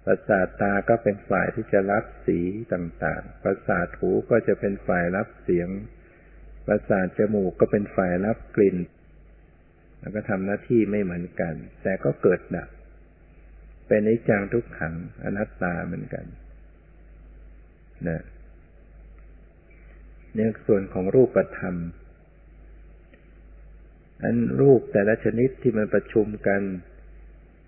[0.05, 2.39] ประสาทตาก็เป็นฝ่ายที่จะรับสี
[2.73, 5.69] ต่างๆ ประสาทหูก็จะเป็นฝ่ายรับเสียง
[6.67, 8.77] ประสาทจมูกก็เป็นฝ่ายรับกลิ่น
[9.99, 11.53] แล้วก็ทำหน้าที่ไม่เหมือนกัน
[11.83, 12.69] แต่ก็เกิดดับ
[13.87, 16.25] เป็นนิจังทุกขังอนัตตาเหมือนกัน
[18.07, 18.21] นะ
[20.35, 21.75] ในส่วนของรูปธรรม
[24.23, 26.61] อันรูปแต่ละชนิดที่มันประชุมกัน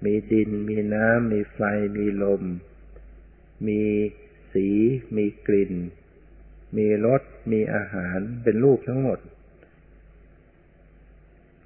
[0.05, 1.59] มีดิน มีน้ำ มีไฟ
[1.97, 2.43] มีลม
[3.67, 3.81] มี
[4.53, 4.67] สี
[5.15, 5.73] มีกลิ่น
[6.77, 9.19] มีรสมีอาหารเป็นรูปทั้งหมด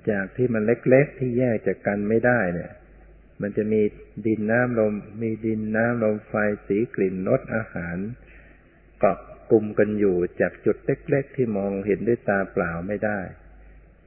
[0.09, 2.71] จากที่มันเล็กๆที่แยกจากกันไม่ได้เนี่ย
[3.41, 3.81] มันจะมี
[4.25, 6.33] ดินน้ำลม มีดินน้ำลมไฟ
[6.67, 7.97] สีกลิ่นรสอาหาร
[8.99, 9.17] เกาะ
[9.51, 13.19] กลุ่มกันอยู่จากจุดเล็กๆที่มองเห็นด้วยตาเปล่าไม่ได้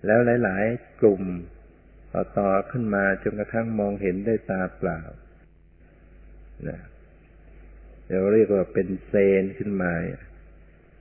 [0.06, 1.22] แล้วหลาย ๆ กลุ่ม
[2.12, 5.00] ต่อๆขึ้นมาจนกระทั่งมองเห็นด้วยตาเปล่า
[6.68, 6.78] นะ
[8.08, 9.92] เราเรียกว่าเป็นเซนขึ้นมา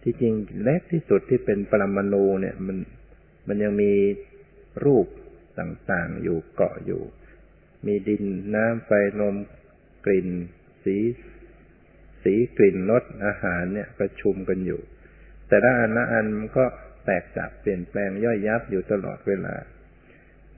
[0.08, 2.78] ที่จริงเล็กที่สุดที่เป็นปรมาณูเนี่ยมัน
[3.48, 3.94] มันยังมี
[4.86, 5.06] รูป
[5.60, 7.02] ต่างๆอยู่เกาะอยู่
[7.86, 8.24] มีดิน
[8.56, 9.36] น้ำไฟลม
[10.06, 10.30] กลิ่น
[10.84, 10.98] สี
[12.24, 14.82] สีกลิ่นรสอาหารเนี่ยประชุมกันอยู่
[15.48, 16.66] แต่ละอันละอันมันก็
[17.06, 19.56] แตกจับเปลี่ยนแปลงย่อยยับอยู่ตลอดเวลา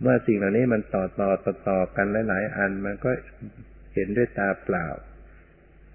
[0.02, 3.12] เมื่อสิ่งเหล่านี้มันต่อต่อต่อต่อกันหลายๆอันมันก็
[3.94, 4.88] เห็นด้วยตาเปล่า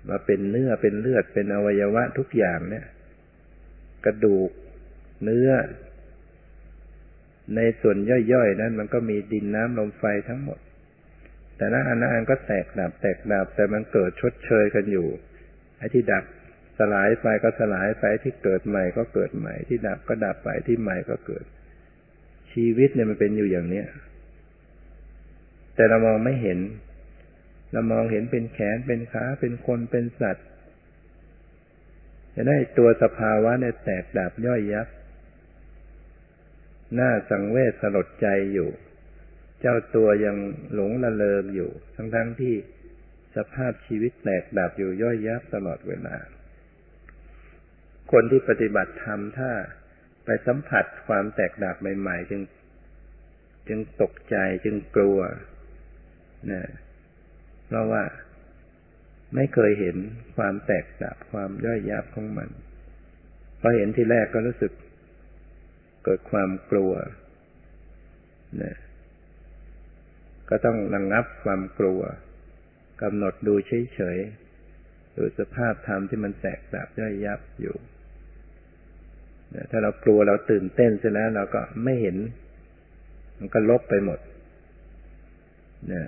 [0.09, 2.87] มาเป็นเนื้อเป็นเลือดเป็นอวัยวะทุกอย่างเนี่ย
[4.05, 4.51] กระดูก
[5.25, 5.51] เนื้อ
[7.57, 7.97] ในส่วน
[8.33, 10.59] ย่อยๆ นั้น มันก็มีดินน้ำลมไฟทั้งหมด
[11.57, 15.09] แต่ละอันละอันก็แตกดับ แตกดับ แต่มันเกิดชดเชยกันอยู่
[15.79, 16.25] ไอ้ที่ดับ
[16.79, 21.45] สลายไปก็สลายไปที่เกิดใหม่ก็เกิดใหม่ ที่ดับก็ดับไปที่ใหม่ก็เกิด
[22.53, 23.87] ชีวิตเนี่ยมันเป็นอยู่อย่างเนี้ย
[25.75, 26.59] แต่เรามองไม่เห็น
[27.73, 30.47] เรามองเห็นเป็นแขนเป็นขาเป็นคนเป็นสัตว์
[32.35, 34.88] จะได้ตัวสภาวะเนี่ยแตกดับย่อยยับ
[36.95, 38.71] หน้าสังเวชสลดใจอยู่
[39.61, 40.37] เจ้าตัวยัง
[40.75, 42.55] หลงละเลงอยู่ ทั้งทั้งที่
[43.37, 46.16] สภาพชีวิตแตกดับอยู่ย่อยยับตลอดเวลา
[48.12, 49.51] คนที่ปฏิบัติธรรมถ้า
[50.25, 52.42] ไปสัมผัสความแตกดับใหม่ ๆ จึง
[53.68, 55.21] จึงตกใจจึงกลัว
[56.51, 56.62] นะ
[57.66, 58.03] เพราะว่า
[59.35, 59.97] ไม่เคยเห็น
[60.37, 62.49] ความแตกดับความย่อยยับของมัน
[63.61, 64.73] พอเห็นทีแรกก็รู้สึก
[66.05, 66.92] เกิดความกลัว
[68.62, 68.77] นะ
[70.49, 72.01] ก็ต้องระงงับความกลัว
[73.03, 77.77] กำหนดดูเฉยๆดูสภาพธรรมที่มันแตกดับย่อยยับอยู่
[79.71, 82.16] ถ้าเรากลัวเราตื่นเต้นเสร็จแล้ว เราก็ไม่เห็น
[83.38, 84.21] มันก็ลบไปหมด
[85.92, 86.03] นี่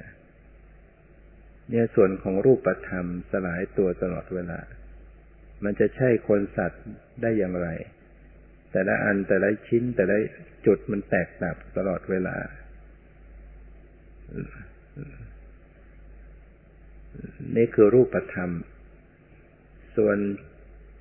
[1.70, 4.60] เนี่ยส่วนของรูปธรรมสลายตัวตลอดเวลา
[5.64, 6.84] มันจะใช่คนสัตว์
[7.22, 7.68] ได้อย่างไร
[8.72, 10.16] แต่ละอันแต่ละชิ้นแต่ละ
[10.66, 12.36] จุดมันแตกดับตลอดเวลา
[17.56, 18.50] นี่คือรูปธรรม
[19.96, 20.18] ส่วน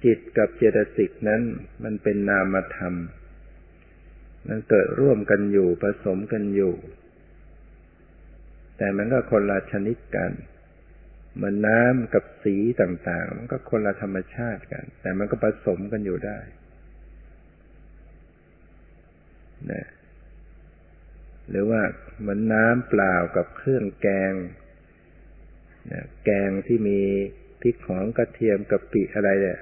[0.06, 1.42] จิตกับเจตสิกนั้น
[1.84, 2.94] มันเป็นนามธรรม
[4.48, 6.74] มันเกิดร่วมกันอยู่ผสมกันอยู่
[8.78, 10.32] แต่มันก็คนละชนิดกัน
[11.42, 16.40] มือนน้ำกับสีต่างๆ มันก็คนละธรรมชาติกัน แต่มันก็ผสมกันอยู่ได้
[19.72, 19.88] นะ
[21.50, 21.82] หรือว่า
[22.28, 24.34] มือนน้ำเปล่ากับเครื่องแกง
[26.26, 27.00] แกงที่มี
[27.62, 29.60] พริกหอมกระเทียมกะปิอะไรเนี่ย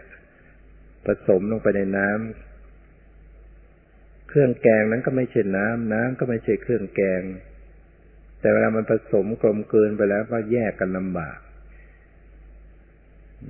[1.05, 7.21] ผสมลงไปในน้ำเครื่องแกงนั้นก็ไม่ใช่น้ำน้ำก็ไม่ใช่เครื่องแกง
[8.39, 11.37] แต่เวลามันผสมกลมกลืนไปแล้วก็แยกกันลำบาก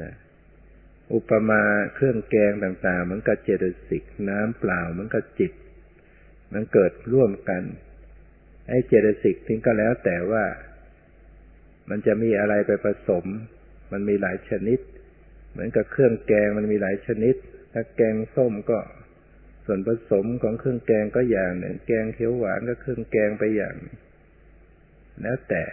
[0.02, 0.14] นะ
[1.14, 1.62] อุปมา
[1.96, 5.52] เครื่องแกงต่างๆ มันก็เจตสิกน้ำเปล่ามันก็จิต
[6.54, 7.64] มันเกิดร่วมกัน
[8.70, 10.44] ไอ้เจตสิกทิ้งก็แล้วแต่ว่า
[11.90, 13.26] มันจะมีอะไรไปผสม
[13.92, 14.80] มันมีหลายชนิด
[15.52, 17.36] เหมือนกับเครื่องแกงมันมีหลายชนิด
[17.74, 18.80] ถ้าแกงส้มก็
[19.66, 23.76] ส่วนผสมของเครื่องแกงก็อย่างหนึ่ง แกงเขียวหวานก็เครื่องแกงไปอย่าง
[25.22, 25.64] แล้วแต่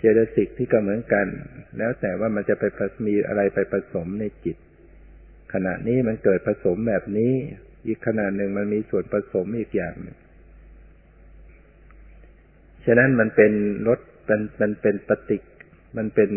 [0.00, 1.26] เจตสิกที่ก็เหมือนกัน
[1.78, 2.64] แล้วแต่ว่ามันจะไป
[3.06, 4.56] มีอะไรไปผสมในจิต
[5.52, 7.32] ขณะนี้มันเกิดผสมแบบนี้
[7.86, 10.16] อีกขณะหนึ่งมันมีส่วนผสมอีกอย่างนึง
[12.84, 13.52] ฉะนั้นมันเป็น
[13.88, 15.42] รสมันมันเป็นปฏิก
[15.96, 16.30] มันเป็น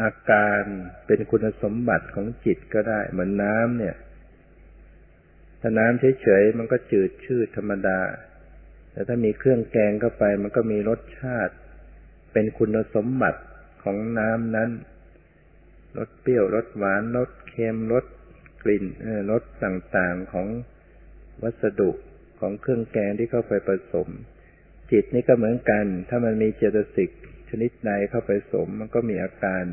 [0.00, 0.62] อาการ
[1.06, 3.96] เป็นคุณสมบัติของจิตก็ได้ เหมือนน้ำเนี่ย
[5.60, 7.98] ถ้าน้ำเฉยๆมันก็จืดชืดธรรมดา
[8.92, 11.54] แต่ถ้ามีเครื่องแกงเข้าไป มันก็มีรสชาติ
[12.38, 13.42] เป็นคุณสมบัติ
[13.82, 14.70] ของน้ำนั้น
[15.98, 18.04] รสเปรี้ยวรสหวานรสเค็มรส
[18.62, 18.84] กลิ่น
[19.30, 20.48] รสต่างๆของ
[21.42, 21.90] วัสดุ
[22.40, 24.08] ของเครื่องแกงที่เข้าไปผสม
[24.90, 27.10] จิตนี่ก็เหมือนกัน ถ้ามันมีเจตสิก
[27.48, 29.64] ชนิดใดเข้าไปสมมันก็มีอาการ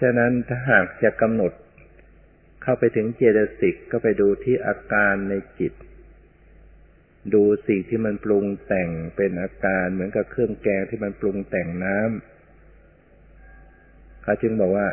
[0.00, 1.52] ฉะนั้นถ้าหากจะกำหนด
[2.62, 5.72] เข้าไปถึงเจตสิกก็ไปดูที่อาการในจิต
[7.34, 14.88] ดูสิ่งที่มันปรุงแต่งเป็นอาการเหมือนกับเครื่องแกงที่มันปรุงแต่งน้ำเขาจึงบอกว่า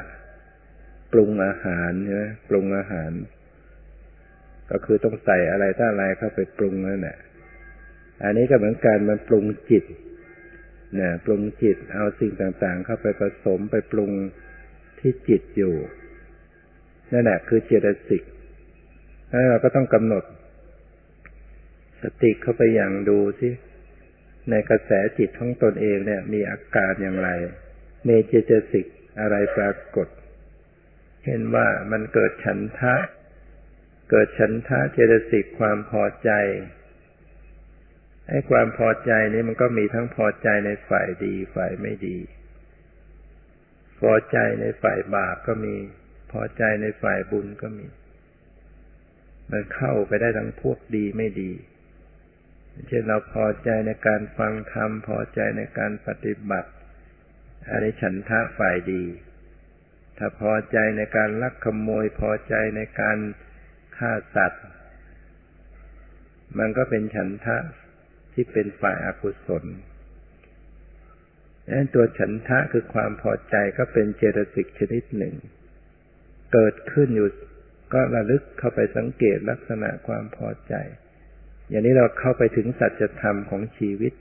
[1.14, 3.12] ปรุงอาหารใช่ไหมปรุงอาหาร
[4.72, 7.18] ก็คือต้องใส่อะไรถ้าอะไรเข้าไปปรุงนั่นแหละ
[8.24, 9.86] อันนี้ก็เหมือนกันมันปรุงจิต
[11.00, 14.12] นะปรุงจิตเอาสิ่งต่างๆ เข้าไปผสมไปปรุง
[15.00, 15.76] ที่จิตอยู่
[17.12, 18.24] นั่นแหละคือเจตสิก
[19.30, 20.24] แล้วเราก็ต้องกำหนด
[22.02, 23.50] สติเข้าไปอย่างดูสิ
[24.50, 27.30] ในกระแสจิตของตนเองเนี่ย มีอาการอย่างไร
[28.06, 28.86] เมเจตสิก
[29.20, 30.08] อะไรปรากฏ
[31.26, 32.96] เห็นว่ามันเกิดฉันทะ
[34.12, 36.32] เกิดฉันทะเจตสิกความพอใจ
[38.30, 42.18] ไอ้ความพอใจนี้มันก็มีทั้งพอใจในฝ่ายดีฝ่ายไม่ดี
[44.00, 45.76] พอใจในฝ่ายบาปก็มี
[46.32, 47.88] พอใจในฝ่ายบุญก็มี
[49.52, 51.52] มันเข้าไปได้ทั้งพวกดีไม่ดี
[52.86, 56.70] เช่นเราพอใจในการฟังธรรมพอใจในการปฏิบัติ
[57.70, 59.04] อันนี้ฉันทะฝ่ายดี
[60.18, 63.18] ถ้าพอใจในการลักขโมยพอใจในการ
[63.98, 64.66] ฆ่าสัตว์
[66.58, 67.58] มันก็เป็นฉันทะ
[68.34, 69.64] ที่เป็นฝ่ายอากุศล
[71.70, 75.36] นั้นตัวฉันทะคือความพอใจก็เป็นเจตสิกชนิดหนึ่ง
[76.54, 77.30] เกิดขึ้นอยู่
[77.94, 80.74] ก็ระลึกเข้าไปสังเกตลักษณะความพอใจ
[81.70, 84.14] อย่างนี้เราเข้าไปถึงสัจธรรมของชีวิต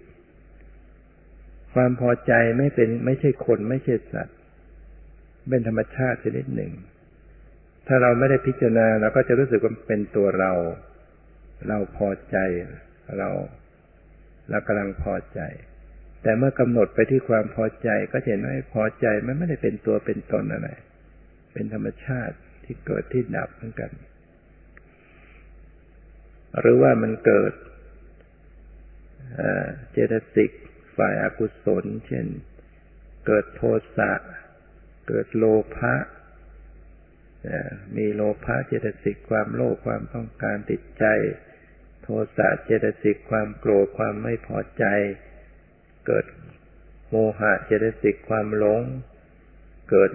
[1.75, 4.37] ความพอใจไม่เป็นไม่ใช่คนไม่ใช่สัตว์
[5.49, 6.73] เป็นธรรมชาติชนิดหนึ่ง
[7.87, 10.53] ถ้าเราไม่ได้พิจารณาเราก็จะรู้สึกว่าเป็นตัวเรา
[11.69, 12.37] เราพอใจ
[13.19, 13.29] เรา
[14.51, 15.41] เรากำลังพอใจ
[16.23, 20.69] แต่เมื่อกำหนดไปที่ความพอใจก็เห็นว่าพอใจมันไม่ได้เป็นตัวเป็นตนอะไร
[21.53, 23.91] เป็นธรรมชาติที่เกิดที่ดับเหมือนกัน
[26.61, 27.53] หรือว่ามันเกิด
[29.93, 30.51] เจตสิก
[30.97, 32.27] ฝ่ายอากุศล เช่น
[33.27, 33.63] เกิดโท
[33.97, 34.13] สะ
[35.09, 35.45] เกิดโล
[35.77, 35.95] ภะ
[37.97, 41.05] มีโลภะเจตสิกความโลภความต้องการติดใจ
[42.03, 44.85] โทสะเจตสิกความโกรธความไม่พอใจ
[46.07, 46.27] เกิด
[47.11, 48.83] โมหะเจตสิกความหลง
[49.91, 50.13] เกิด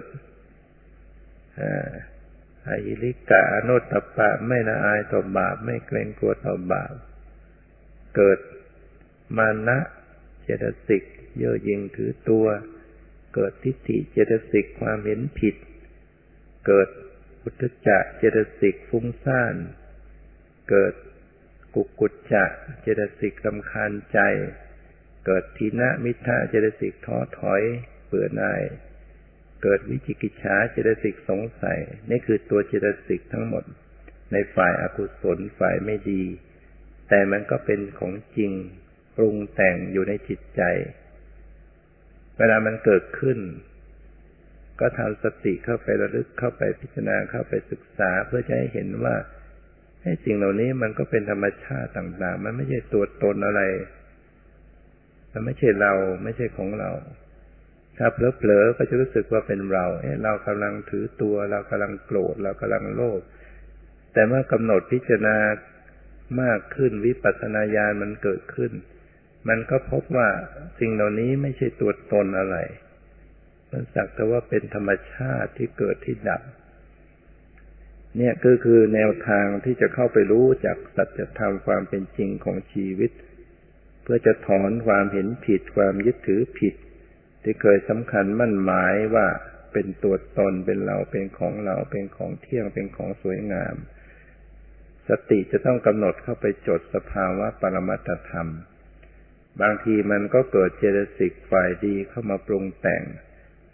[2.68, 6.94] อายิลิกะอนุตตปะไม่ละอายต่อบาป ไม่เกรงกลัวต่อบาป
[8.16, 8.38] เกิด
[9.36, 9.78] มานะ
[10.42, 11.02] เจตสิก
[11.36, 12.46] เย่อยิงถือตัว
[13.34, 15.56] เกิดทิฏฐิเจตสิกความเห็นผิด
[16.66, 16.88] เกิด
[17.42, 19.54] อุทจจะเจตสิกฟุ้งซ่าน
[20.70, 20.94] เกิด
[21.74, 22.44] กุกุจจะ
[22.82, 24.18] เจตสิกลำคาญใจ
[25.26, 27.62] เกิดทีนะมิทะเจตสิกท้อถอย
[28.06, 28.62] เบื่อหน่าย
[29.62, 31.78] เกิดวิจิกิจฉาเจตสิกสงสัย
[32.10, 33.64] นี่คือตัวเจตสิกทั้งหมด
[34.32, 36.22] ในฝ่ายอากุศลฝ่ายไม่ดี
[37.08, 38.52] แต่มันก็เป็นของจริง
[39.16, 40.62] ปรุงแต่งอยู่ในจิตใจ
[42.36, 43.38] เวลามันเกิดขึ้น
[44.80, 49.14] ก็ทำสติเข้าไประลึกเข้าไปพิจารณาเข้าไปศึกษาเพื่อจะให้เห็นว่า
[50.02, 53.62] ให้สิ่งเหล่านี้มันก็เป็นธรรมชาติต่าง ๆ มันไม่ใช่ตัวตนอะไร
[55.32, 55.92] มันไม่ใช่เรา
[56.22, 56.90] ไม่ใช่ของเรา
[57.98, 63.20] ถ้าเผลอๆก็จะรู้สึกว่าเป็นเราเอ๊ะเรากำลังถือตัว เรากำลังโกรธเรากำลังโลภ
[64.12, 65.36] แต่เมื่อกำหนดพิจารณา
[66.42, 68.72] มากขึ้นวิปัสสนาญาณมันเกิดขึ้น
[69.48, 70.28] มันก็พบว่า
[70.80, 72.56] สิ่งเหล่านี้ไม่ใช่ตัวตนอะไร
[73.70, 76.42] มันสักแต่ว่าเป็นธรรมชาติที่เกิดที่ดับ
[78.16, 83.10] เนี่ยก็คือแนวทางที่จะเข้าไปรู้จากสัจธรรมความเป็นจริงของชีวิต
[84.02, 86.74] เพื่อจะถอนความเห็นผิดความยึดถือผิด
[87.42, 89.26] ที่เคยสำคัญมั่นหมายว่า
[89.72, 93.74] เป็นตัวตนเป็นเราเป็นของเราเป็นของเที่ยงเป็นของสวยงาม
[95.08, 98.50] สติจะต้องกำหนดเข้าไปจดสภาวะปรมัตธรรม
[99.60, 103.02] บางทีมันก็เกิดเจตสิกฝ่ายดีเข้ามาปรุงแต่ง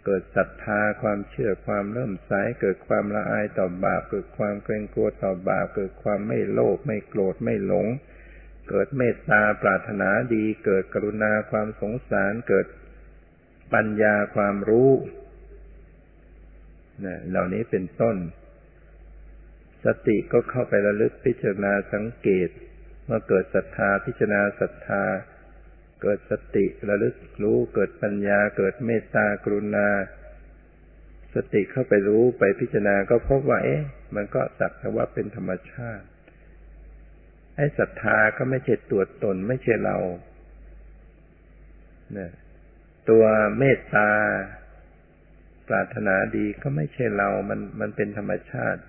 [0.05, 7.87] เกิดศรัทธาความเชื่อความเริ่มใสเกิดความละอายต่อบาป เกิดความเกรงกลัวต่อบาป เกิดความไม่โลภไม่โกรธไม่หลง
[8.69, 12.67] เกิดเมตตาปรารถนาดี เกิดกรุณาความสงสารเกิด
[13.73, 14.91] ปัญญาความรู้
[17.05, 18.15] นะเหล่านี้เป็นต้น
[19.85, 22.49] สติก็เข้าไประลึกพิจารณาสังเกต
[23.05, 25.03] เมื่อเกิดศรัทธาพิจารณาศรัทธา
[26.01, 29.87] เกิดสติระลึกรู้เกิดปัญญา เกิดเมตตากรุณา
[31.35, 33.83] สติเข้าไปรู้ไปพิจารณาก็พบว่าเอ๊ะ
[34.15, 36.05] มันก็สักแต่ว่าเป็นธรรมชาติ
[37.55, 39.97] ไอ้ศรัทธาก็ไม่ใช่ตัวตนไม่ใช่เรา
[42.13, 42.31] เนี่ย
[43.09, 43.23] ตัว
[43.57, 44.09] เมตตา
[45.67, 48.81] ปรารถนาดีก็ไม่ใช่เรา มันมันเป็นธรรมชาติ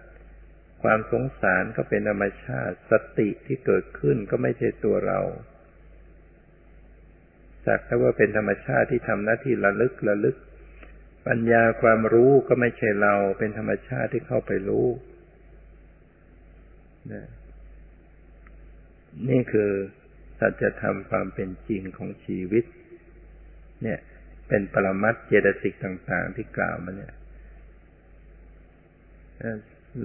[0.82, 5.20] ความสงสารก็เป็นธรรมชาติ สติที่เกิดขึ้นก็ไม่ใช่ตัวเรา
[7.66, 10.36] สักแต่ว่าเป็นธรรมชาติที่ทำหน้าที่ระลึกระลึก
[11.26, 14.86] ปัญญาความรู้ก็ไม่ใช่เรา เป็นธรรมชาติที่เข้าไปรู้
[19.28, 19.70] นี่คือ
[20.40, 22.64] สัจธรรมความเป็นจริงของชีวิต
[23.82, 24.00] เนี่ย
[24.51, 27.14] เป็นปรมัตเจตสิกต่าง ๆ ที่กล่าวมาเนี่ย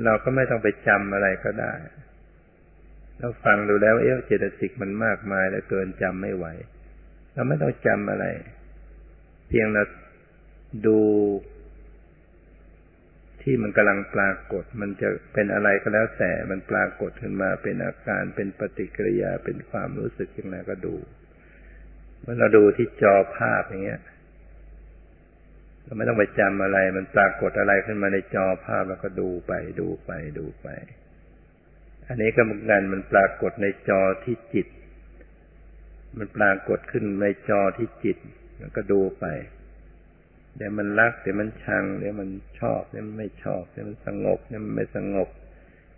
[0.04, 1.74] เราก็ไม่ต้องไปจำอะไรก็ได้
[3.20, 6.46] เราฟังดูแล้วเอ๊ะเจตสิกมันมากมายแล้วเกินจำไม่ไหว
[7.34, 8.26] เราไม่ต้องจำอะไร
[9.48, 9.84] เพียงเรา
[10.88, 11.00] ดู
[13.41, 20.96] ที่มันกำลังปรากฏ มันจะเป็นอะไรก็แล้วแต่ มันปรากฏขึ้นมาเป็นอาการ เป็นปฏิกิริยา เป็นความรู้สึกอย่างไรก็ดู
[22.22, 24.02] เมื่อเราดูที่จอภาพอย่างเงี้ย
[25.86, 30.68] เราไม่ต้องไปจำอะไร มันปรากฏอะไรขึ้นมาในจอภาพแล้วก็ดูไปดูไปดูไป
[32.08, 34.68] อันนี้ก็เหมือนกันมันปรากฏในจอที่จิต
[36.18, 38.18] มันปรากฏขึ้นในจอที่จิต
[38.60, 39.26] แล้วก็ดูไป
[40.58, 42.30] เดี๋ยวมันรักเดี๋ยวมันชังเดี๋ยวมัน
[42.60, 45.30] ชอบเดี๋ยวมันไม่ชอบเดี๋ยวมันสงบเดี๋ยวมันไม่สงบ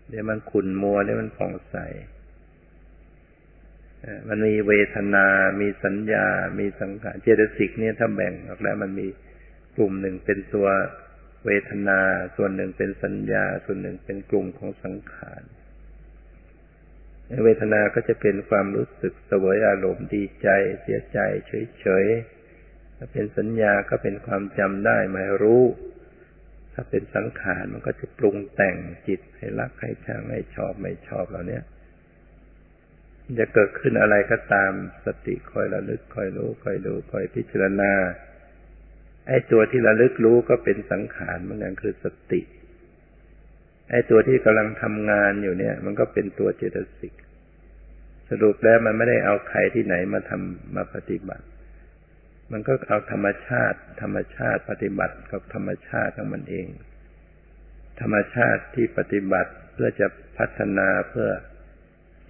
[0.09, 1.75] เดี๋ยวมันขุ่นมัวเดี๋ยวมันผ่องใส
[4.27, 5.25] มันมีเวทนา
[5.61, 6.25] มีสัญญา
[6.59, 9.07] มีสังขาร เจตสิกเนี่ยถ้าแบ่งออกแล้วมันมี
[9.77, 10.67] กลุ่มหนึ่งเป็นตัว
[11.45, 11.99] เวทนา
[12.35, 15.43] ส่วนหนึ่งเป็นสัญญา ส่วนหนึ่งเป็นกลุ่มของสังขาร
[17.43, 20.49] เวทนาก็จะเป็นความรู้สึกสวยอารมณ์ดีใจ
[20.81, 21.19] เสียใจ
[21.79, 25.63] เฉยๆถ้าเป็นสัญญาก็เป็นความจำได้หมายรู้
[26.73, 31.59] ถ้าเป็นสังขารมันก็จะปรุงแต่งจิตให้รักให้ชังให้ชอบไม่ชอบเหล่านี้
[33.39, 34.71] จะเกิดขึ้นอะไรก็ตาม
[35.05, 37.91] สติคอยระลึกคอยรู้คอยดูคอยพิจารณา
[39.27, 42.41] ไอ้ตัวที่ระลึกรู้ก็เป็นสังขารเหมือนกันคือสติ
[43.91, 47.13] ไอ้ตัวที่กำลังทำงานอยู่เนี่ย มันก็เป็นตัวเจตสิก
[48.29, 51.45] สรุปแล้วมันไม่ได้เอาใครที่ไหนมาทำมาปฏิบัติ
[52.51, 56.67] มันก็เอาธรรมชาติ ธรรมชาติปฏิบัติกับธรรมชาติของมันเอง
[58.01, 60.07] ธรรมชาติที่ปฏิบัติเพื่อจะ
[60.37, 61.29] พัฒนาเพื่อ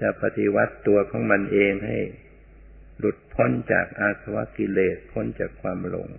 [0.01, 1.97] จะปฏิวัติตัวของมันเองให้
[2.99, 6.09] หลุดพ้นจากอาสวะกิเลสพ้นจากความหลง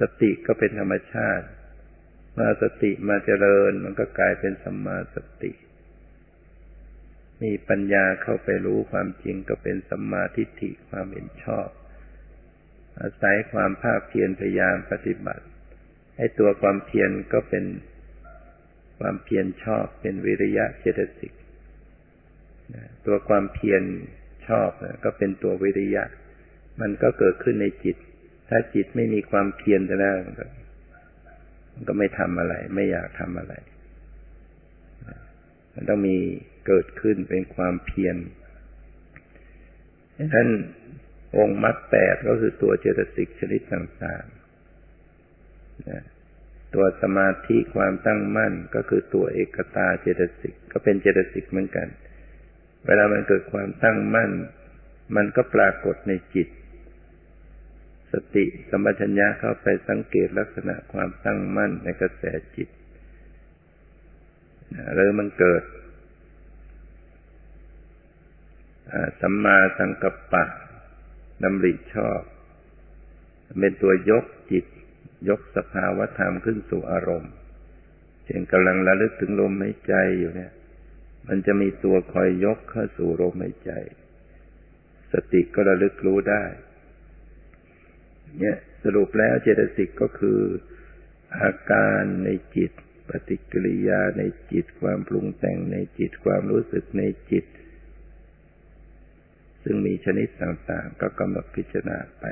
[0.00, 1.46] สติก็เป็นธรรมชาติ
[2.32, 5.52] เมื่อสติมาเจริญมันก็กลายเป็นสัมมาสติ
[7.42, 11.68] มีปัญญาเข้าไปรู้ความจริงก็เป็นสัมมาทิฏฐิความเห็นชอบ
[13.00, 15.44] อาศัยความภาคเพียรพยายามปฏิบัติ
[16.16, 17.64] ให้ตัวความเพียรก็เป็น
[18.98, 21.32] ความเพียรชอบเป็นวิริยะเจตสิก
[23.06, 23.82] ตัวความเพียร
[24.48, 24.70] ชอบ
[25.04, 26.02] ก็เป็นตัววิริยะ
[26.80, 27.96] มันก็เกิดขึ้นในจิต
[28.50, 30.14] ถ้าจิตไม่มีความเพียรจะแล้ว
[31.72, 33.54] มันก็ไม่ทำอะไร ไม่อยากทำอะไร
[35.72, 36.16] มันต้องมี
[36.66, 38.16] เกิดขึ้นเป็นความเพียร
[40.16, 40.48] ฉะนั้น
[41.36, 51.88] องค์มรรคแปดก็คือตัวเจตสิกชนิดต่างๆ ตัวสมาธิความตั้งมั่นก็คือตัวเอกตาเจตสิก ก็เป็นเจตสิกเหมือนกัน
[52.86, 54.30] เวลามันเกิดความตั้งมั่น
[55.16, 56.48] มันก็ปรากฏในจิต
[58.12, 62.24] สติสมัชัญญะเข้าไปสังเกตลักษณะความตั้งมั่นในกระแส
[62.56, 62.68] จิต
[64.94, 65.62] หรือมันเกิด
[69.20, 70.44] สัมมาสังกัปปะ
[71.42, 72.22] ดำริชอบ
[73.58, 74.64] เป็นตัวยกจิต
[75.28, 77.32] ยกสภาวธรรมขึ้นสู่อารมณ์
[78.24, 80.52] เช่นกำลังระลึกถึงลมหายใจอยู่เนี่ย
[81.28, 83.72] มันจะมีตัวคอยยกเข้าสู่ลมหายใจ
[85.12, 86.44] สติก็ระลึกรู้ได้
[88.38, 90.40] เนี่ยสรุปแล้วเจตสิกก็คือ
[91.40, 92.72] อาการในจิต
[93.08, 94.22] ปฏิกิริยาใน
[94.52, 97.44] จิตความปรุงแต่งในจิตความรู้สึกในจิต
[99.62, 102.24] ซึ่งมีชนิดต่างๆ ก็กำหนดพิจารณาไป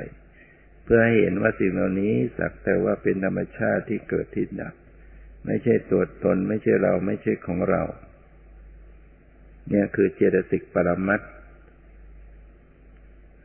[0.83, 4.75] เพื่อให้เห็นว่าสิ่งเหล่านี้สักแต่ว่าเป็นธรรมชาติที่เกิดที่ดับ
[5.45, 7.83] ไม่ใช่ตัวตน ไม่ใช่เราไม่ใช่ของเรา
[9.69, 11.21] เนี่ยคือเจตสิกปรมัต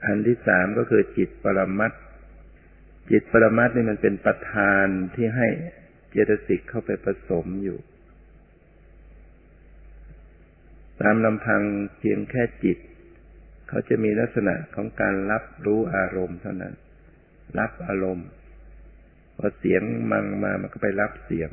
[0.05, 1.92] อันที่สามก็คือจิตปรมัต
[3.11, 5.48] จิตปรมัตนี่มันเป็นประธานที่ให้
[6.11, 7.78] เจตสิกเข้าไปผสมอยู่
[11.00, 11.62] ตามลำพัง
[11.98, 12.78] เพียงแค่จิต
[13.68, 16.74] เขาจะมีลักษณะของการรับรู้อารมณ์เท่านั้น
[17.59, 18.28] รับอารมณ์
[19.38, 19.82] พอเสียง
[20.12, 21.50] มังมามันก็ไปรับเสียง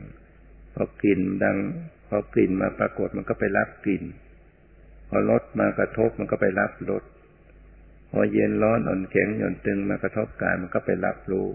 [0.73, 1.57] พอกลิ่นดัง
[2.07, 4.03] พอกลิ่นมาปรากฏมันก็ไปรับกลิ่น
[5.09, 7.03] พอรสมากระทบมันก็ไปรับรส
[8.11, 11.47] พอเย็นร้อนอ่อนแข็งหย่อนตึงมากระทบกายมันก็ไปรับรู้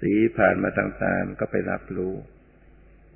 [0.00, 2.14] สีผ่านมาต่างๆก็ไปรับรู้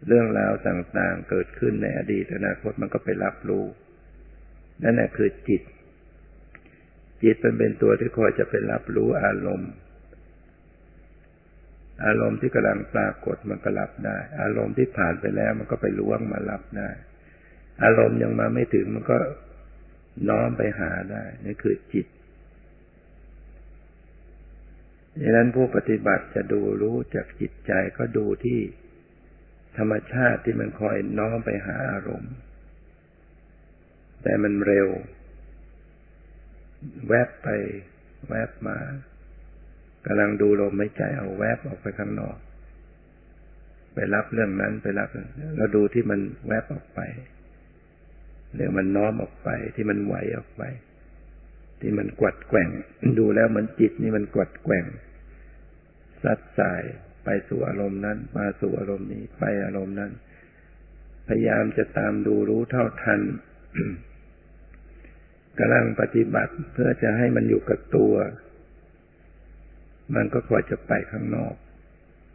[0.06, 3.64] เรื่องราวต่างๆ เกิดขึ้นในอดีตอนาคตมันก็ไปรับรู้
[4.82, 5.62] นั่นแหละคือจิต
[7.22, 9.72] จิตมันเป็นตัวที่คอยจะไปรับรู้อารมณ์
[12.06, 16.90] อารมณ์ที่กำลังปรากฏมันก็รับได้ อารมณ์ที่ผ่านไปแล้วมันก็ไปล้วงมารับได้
[17.84, 19.18] อารมณ์ยังมาไม่ถึงมันก็
[20.28, 22.06] น้อมไปหาได้นี่คือจิต
[25.20, 28.60] ดังนั้นผู้ปฏิบัติจะดูรู้จากจิตใจก็ดูที่
[29.78, 32.34] ธรรมชาติที่มันคอยน้อมไปหาอารมณ์
[34.22, 34.88] แต่มันเร็ว
[37.08, 37.48] แวบไป
[38.28, 38.78] แวบมา
[40.06, 42.36] กำลังดูลมไม่ใจเอาแวบออกไปข้างนอก
[43.94, 45.08] ไปรับเรื่องนั้นไปรับ
[45.56, 47.00] เราดูที่มันแวบออกไป
[48.54, 50.62] เรื่องมันน้อมออกไปที่มันไหวออกไป
[51.80, 52.68] ที่มันกวัดแกว่ง
[53.18, 54.86] ดูแล้วเหมือนจิตนี่มันกวัดแกว่ง
[56.22, 56.82] ซัดสาย
[57.24, 60.12] ไปสู่อารมณ์นั้น มาสู่อารมณ์นี้ไปอารมณ์นั้น
[61.28, 63.20] พยายามจะตามดูรู้เท่าทัน
[65.58, 68.14] กำลังปฏิบัติเพื่อจะให้มันอยู่กับตัว
[70.14, 71.54] มันก็คอยจะไปข้างนอก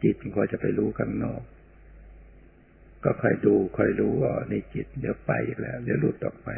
[0.02, 1.42] จิตคอยจะไปรู้ข้างนอก
[3.04, 6.50] ก็คอยดูคอยรู้ว่าในจิต เดี๋ยวไปอีกแล้ว เดี๋ยวหลุดออกไป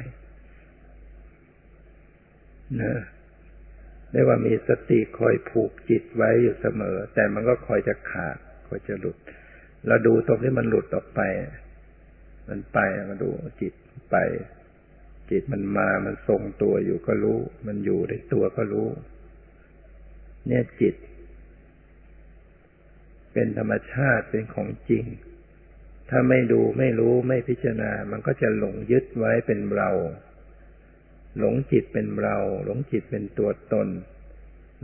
[2.77, 3.01] เนอะ
[4.13, 8.37] ได้ว่ามีสติคอยผูกจิตไว้อยู่เสมอ แต่มันก็คอยจะขาด
[8.69, 9.17] คอยจะหลุด
[9.87, 11.21] เราดูตรงที่มันหลุดออกไป
[12.49, 12.79] มันไป
[13.09, 13.29] มาดู
[13.61, 13.75] จิต
[14.11, 14.17] ไป
[15.31, 18.89] จิตมันมามันทรงตัวอยู่ก็รู้ มันอยู่ในตัวก็รู้
[20.47, 20.95] เนี่ยจิต
[23.33, 25.05] เป็นธรรมชาติเป็นของจริง
[26.11, 29.91] ถ้าไม่ดูไม่รู้ไม่พิจารณา มันก็จะหลงยึดไว้เป็นเรา
[31.39, 33.89] หลงจิตเป็นเรา หลงจิตเป็นตัวตน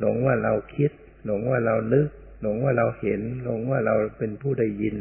[0.00, 0.90] หลงว่าเราคิด
[1.26, 2.08] หลงว่าเรานึก
[2.42, 4.96] หลงว่าเราเห็น หลงว่าเราเป็นผู้ได้ยิน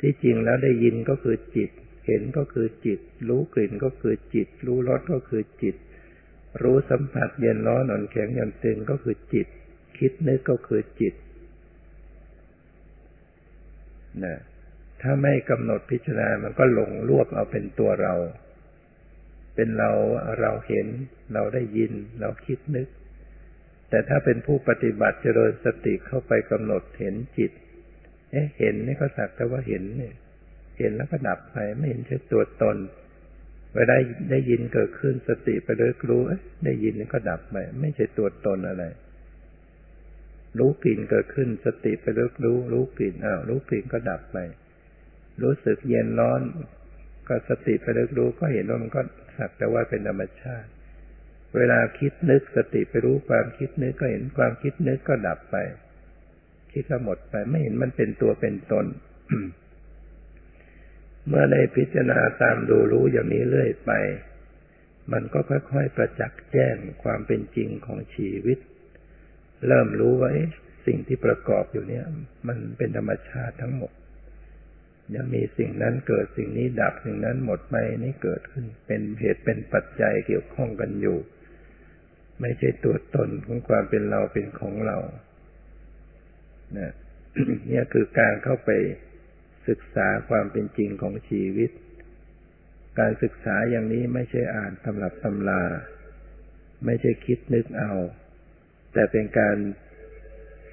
[0.00, 1.70] ที่จริงแล้วได้ยินก็คือจิต
[2.06, 5.76] เห็นก็คือจิต รู้กลิ่นก็คือจิต รู้รสก็คือจิต
[6.62, 9.46] รู้สัมผัสเย็นร้อนอ่อนแข็งหย่อนตึงก็คือจิต
[9.98, 11.14] คิดนึกก็คือจิต
[14.24, 14.36] นะ
[15.04, 18.14] ถ้าไม่กำหนดพิจารณา มันก็หลงรวบเอาเป็นตัวเรา
[19.54, 19.90] เป็นเรา
[20.40, 20.86] เราเห็น
[21.34, 22.88] เราได้ยิน เราคิดนึก
[23.90, 27.52] แต่ถ้าเป็นผู้ปฏิบัติเจริญสติเข้าไปกำหนดเห็นจิต
[28.30, 30.14] เอ๊ะเห็นนี่ก็สักแต่ว่าเห็นเนี่ย
[30.78, 32.76] เห็นแล้วก็ดับไปไม่เห็นใช่ตัวตน
[33.74, 33.96] เวลา
[34.30, 36.22] ได้ยินเกิดขึ้นสติไปเลยรู้
[36.64, 38.84] ได้ยินนี่ก็ดับไปไม่ใช่ตัวตนอะไร
[40.58, 44.38] รู้กลิ่นเกิดขึ้น สติไปเลยรู้ รู้กลิ่นอ้าวรู้กลิ่นก็ดับไป
[45.42, 46.40] รู้สึกเย็นร้อน
[47.28, 49.02] ก็สติไปเลยรู้ก็เห็นว่ามันก็
[49.36, 50.68] สักแต่ว่าเป็นธรรมชาติ
[51.56, 55.56] เวลาคิดนึกสติไปรู้ความคิดนึกก็เห็นความคิดนึกก็ดับไป
[56.72, 58.86] คิดก็หมดไปไม่เห็นมันเป็นตัวเป็นตน
[61.26, 63.92] เมื่อได้พิจารณาตามดูรู้อย่างนี้เรื่อยไป
[65.12, 68.58] มันก็ค่อยๆประจักษ์แจ้งความเป็นจริงของชีวิต
[69.66, 70.30] เริ่มรู้ไว่า
[70.86, 72.04] สิ่งที่ประกอบอยู่เนี่ย
[72.48, 73.92] มันเป็นธรรมชาติทั้งหมด
[75.14, 77.74] ยังมีสิ่งนั้นเกิดสิ่งนี้ดับสิ่งนั้นหมดไป
[78.04, 81.18] นี่เกิดขึ้น เป็นเหตุเป็นปัจจัยเกี่ยวข้องกันอยู่
[82.40, 84.98] ไม่ใช่ตัวตนของความเป็นเราเป็นของเรา
[86.78, 86.92] นะ
[87.68, 88.70] เนี่ยคือการเข้าไป
[89.68, 91.70] ศึกษาความเป็นจริงของชีวิต
[92.98, 95.62] การศึกษาอย่างนี้ไม่ใช่อ่านตำรับตำลา
[96.84, 97.92] ไม่ใช่คิดนึกเอา
[98.92, 99.56] แต่เป็นการ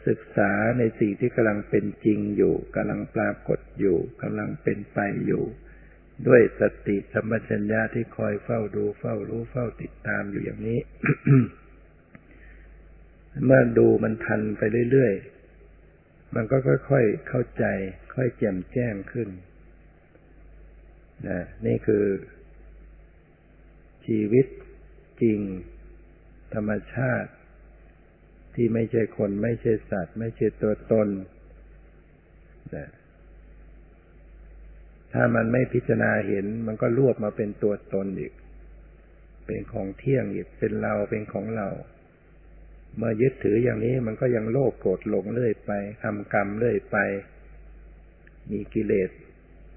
[0.08, 5.44] ศึกษาในสิ่งที่กำลังเป็นจริงอยู่กำลังปรากฏอยู่กำลังเป็นไปอยู่
[6.28, 10.80] ด้วยสติสมัชัญญาที่คอยเฝ้าดูเฝ้ารู้เฝ้าติดตามอยู่อย่างนี้
[13.46, 16.58] เมื่อดูมันทันไปเรื่อยๆ มันก็
[16.90, 17.66] ค่อยๆเข้าใจ
[18.16, 19.30] ค่อยแจ่มแจ้งขึ้น
[21.28, 22.06] นะนี่คือ
[24.06, 24.46] ชีวิต
[25.22, 25.40] จริง
[26.54, 27.30] ธรรมชาติ
[28.56, 31.08] ที่ไม่ใช่คน ไม่ใช่สัตว์ ไม่ใช่ตัวตน
[32.76, 32.90] นะ
[35.14, 38.34] ถ้ามันไม่พิจารณาเห็น มันก็รวบมาเป็นตัวตนอีก
[39.46, 41.70] เป็นของเที่ยงอีก เป็นเรา เป็นของเรา
[42.98, 45.72] เมื่อยึดถืออย่างนี้มันก็ยังโลภโกรธหลงเรื่อยไป
[46.04, 46.98] ทำกรรมเรื่อยไป
[48.52, 49.10] มีกิเลส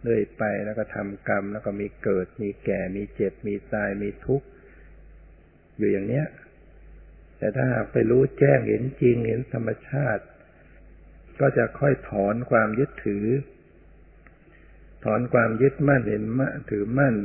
[0.02, 4.46] เรื่อยไป แล้วก็ทำกรรม แล้วก็มีเกิด มีแก่ มีเจ็บ มีตาย มีทุกข์
[5.78, 6.26] อยู่อย่างเนี้ย
[7.38, 10.24] แต่ถ้าหากไปรู้แจ้งเห็นจริงเห็นธรรมชาติ
[11.40, 13.26] ก็จะค่อยถอนความยึดถือ
[15.04, 17.16] ถอนความยึดมั่นเห็นมั่นถือมั่น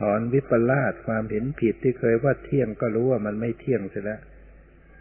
[0.00, 4.20] ถอนวิปลาสความเห็นผิดที่เคยว่าเที่ยงก็รู้ว่ามันไม่เที่ยงเสียแล้ว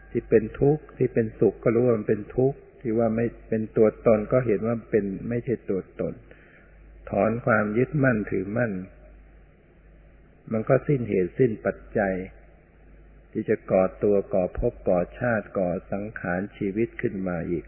[0.10, 6.14] ทที่เป็นทุกข์ที่เป็นสุขก็รู้ว่ามันเป็นทุกข์ที่ว่าไม่เป็นตัวตนก็เห็นว่าเป็นไม่ใช่ตัวตน
[7.12, 8.72] ถอนความยึดมั่นถือมั่น
[10.52, 12.14] มันก็สิ้นเหตุสิ้นปัจจัย
[13.38, 17.66] ที่จะก่อตัวก่อภพก่อชาติก่อสังขารชีวิตขึ้นมาอีก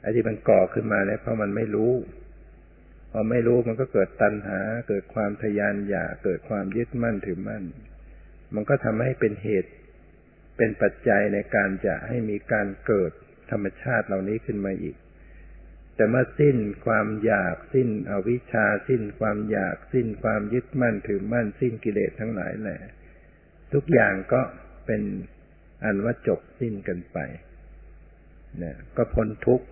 [0.00, 1.92] ไอ้ที่มันก่อขึ้นมาเนี่ยเพราะมันไม่รู้
[3.10, 7.64] พอไม่รู้มันก็เกิดตัณหา เกิดความทยานอยากเกิดความยึดมั่นถือมั่น
[8.54, 9.70] มันก็ทำให้เป็นเหตุ
[10.56, 13.12] เป็นปัจจัยในการจะให้มีการเกิด
[13.50, 14.96] ธรรมชาติเหล่านี้ขึ้นมาอีก
[15.96, 22.80] แต่เมื่อสิ้นความอยากสิ้นอวิชชา สิ้นความอยาก สิ้นความยึดมั่นถือมั่น สิ้นกิเลสทั้งหลายแหละ
[23.74, 24.42] ทุกอย่างก็
[24.84, 25.02] เป็น
[25.84, 27.18] อันว่าจบสิ้นกันไป
[28.62, 29.66] นะก็พ้นทุกข์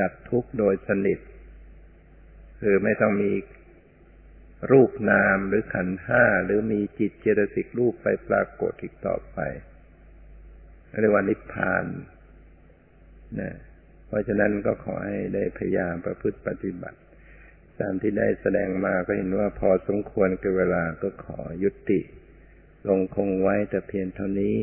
[0.00, 1.18] ดับทุกข์โดยสนิท
[2.60, 3.32] คือไม่ต้องมี
[4.72, 9.38] รูปนามหรือขันห้าหรือมีจิตเจตสิกรูปไปปรากฏอีกต่อไป
[11.00, 11.84] เรียกว่านิพพาน
[13.40, 13.52] นะ
[14.06, 16.98] เพราะฉะนั้นก็ขอให้ได้พยายามประพฤติปฏิบัติ
[17.80, 22.00] ตามที่ได้แสดงมาก็เห็นว่าพอสมควรกับเวลาก็ขอยุติ
[22.88, 24.58] ลงคงไว้แต่เพียงเท่านี้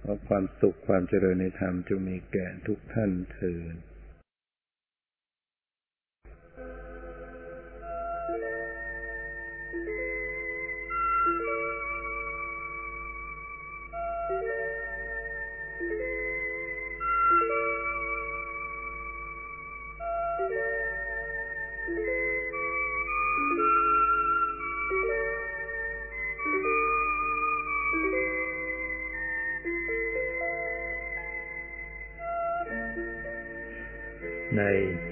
[0.00, 3.74] เพราะความสุขความเจริญในธรรมจงมีแก่ทุกท่านเถิด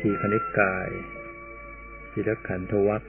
[0.05, 0.89] ทีคณิกาย
[2.13, 3.03] ศิลขันธวัค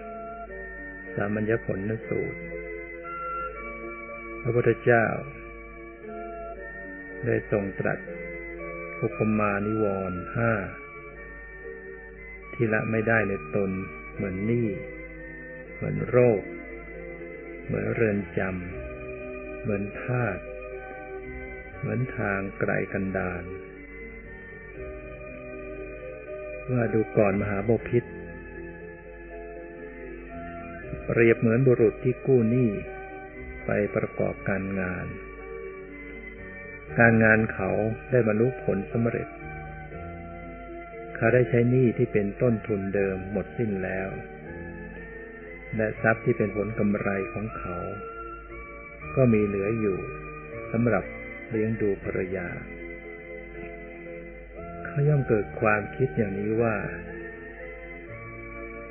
[1.15, 2.39] สามัญญผลนสูตร
[4.41, 5.05] พระพุทธเจ้า
[7.25, 7.99] ได้ทรงตรัส
[9.01, 10.53] อุปมานิวรห้า
[12.53, 13.71] ที่ละไม่ได้ในตน
[14.13, 14.67] เหมือนหนี้
[15.75, 16.41] เหมือนโรค
[17.65, 20.41] เหมือนเรือนจำ เหมือนธาตุ
[21.79, 23.43] เหมือนทางไกลกันดาน
[26.71, 28.03] ว่าดูก่อนมหาบพิษ
[31.05, 32.69] เปรียบเหมือนบุรุษที่กู้หนี้
[33.65, 35.05] ไปประกอบการงาน
[36.99, 37.69] การงานเขา
[38.11, 39.27] ได้บรรลุผลสำเร็จ
[41.15, 44.09] เขาได้ใช้หนี้ที่เป็นต้นทุนเดิมหมดสิ้นแล้ว
[45.75, 47.77] และทรัพย์ที่เป็นผลกำไรของเขา
[49.15, 49.97] ก็มีเหลืออยู่
[50.71, 51.03] สำหรับ
[51.49, 52.47] เลี้ยงดูภรรยา
[54.95, 56.75] เขาย่อมเกิดความคิดอย่างนี้ว่า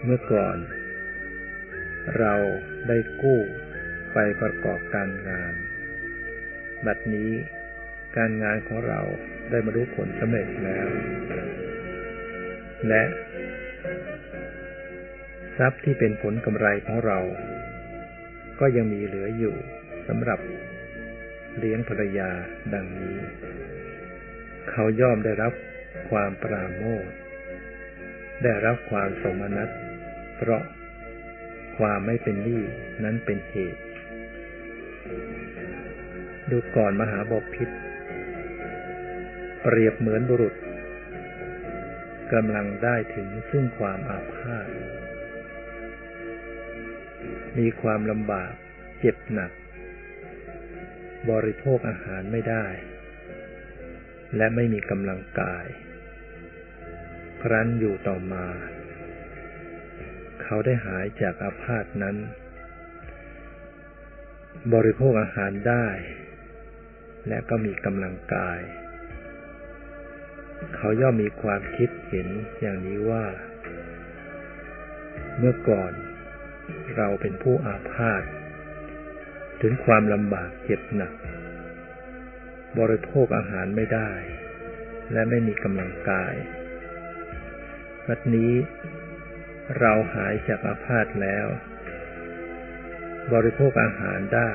[0.05, 0.57] เมื่อก่อน
[2.19, 2.35] เรา
[2.89, 3.41] ได้กู้
[4.13, 5.55] ไปประกอบการงาน
[6.87, 7.31] บัดนี้
[8.17, 9.01] การงานของเรา
[9.51, 10.89] ได้บรรลุผลสำเร็จแล้ว
[12.89, 13.03] และ
[15.57, 17.19] ทรัพย์ที่เป็นผลกำไรของเรา
[18.61, 19.55] ก็ยังมีเหลืออยู่
[20.09, 20.41] สำหรับ
[21.59, 22.31] เลี้ยงภรรยา
[22.73, 23.17] ดังนี้
[24.71, 25.53] เขาย่อมได้รับ
[26.11, 27.07] ความปราโมท
[28.43, 29.69] ได้รับความสมนัต
[30.37, 30.63] เพราะ
[31.79, 32.63] ความไม่เป็นหนี้
[33.05, 33.83] นั้นเป็นเหตุ
[36.51, 37.69] ดูก่อนมหาบพิษ
[39.63, 40.55] เปรียบเหมือนบุรุษ
[42.33, 44.69] กำลังได้ถึงซึ่งความอาภาษ
[47.59, 48.53] มีความลำบาก
[49.01, 49.53] เจ็บหนัก
[51.31, 52.67] บริโภคอาหารไม่ได้
[54.37, 55.67] และไม่มีกำลังกาย
[57.43, 58.47] ครั้นอยู่ต่อมา
[60.43, 62.17] เขาได้หายจากอาพาธนั้น
[64.75, 65.87] บริโภคอาหารได้
[67.29, 68.61] และก็มีกำลังกาย
[70.77, 72.29] เขาย่อมมีความคิดเห็น
[72.61, 73.27] อย่างนี้ว่า
[75.39, 75.93] เมื่อก่อน
[76.97, 78.23] เราเป็นผู้อาพาธ
[79.63, 81.13] ถึงความลำบากเจ็บหนัก
[82.79, 84.11] บริโภคอาหารไม่ได้
[85.13, 86.35] และไม่มีกำลังกาย
[88.07, 88.53] วัดนี้
[89.81, 91.47] เราหายจากอาพาธแล้ว
[93.33, 94.51] บริโภคอาหารได้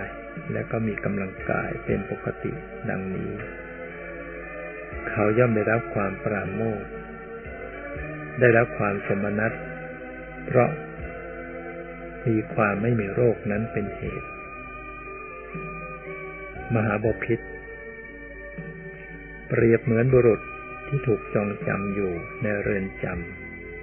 [0.51, 2.53] และก็มีกำลังกายเป็นปกติ
[2.89, 3.32] ดังนี้
[5.09, 6.84] เขาย่อมได้รับความปราโมท
[8.39, 9.51] ได้รับความสมนัต
[10.45, 10.70] เพราะ
[12.28, 14.30] มีความไม่มีโรคนั้นเป็นเหตุ
[16.76, 17.39] มหาบพิษ
[19.48, 20.41] เปรียบเหมือนบุรุษ
[20.88, 22.12] ที่ถูกจองจำอยู่
[22.43, 23.06] ในเรือนจ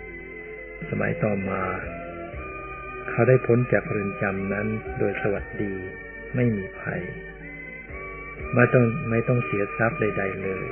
[0.07, 1.63] ำ สมัยต่อมา
[3.09, 4.67] เขาได้พ้นจากเรือนจำนั้น
[4.99, 5.73] โดยสวัสดี
[6.35, 7.03] ไม่มีภัย
[8.55, 10.67] ไม่ต้องไม่ต้องเสียทรัพย์ใด ๆ เลย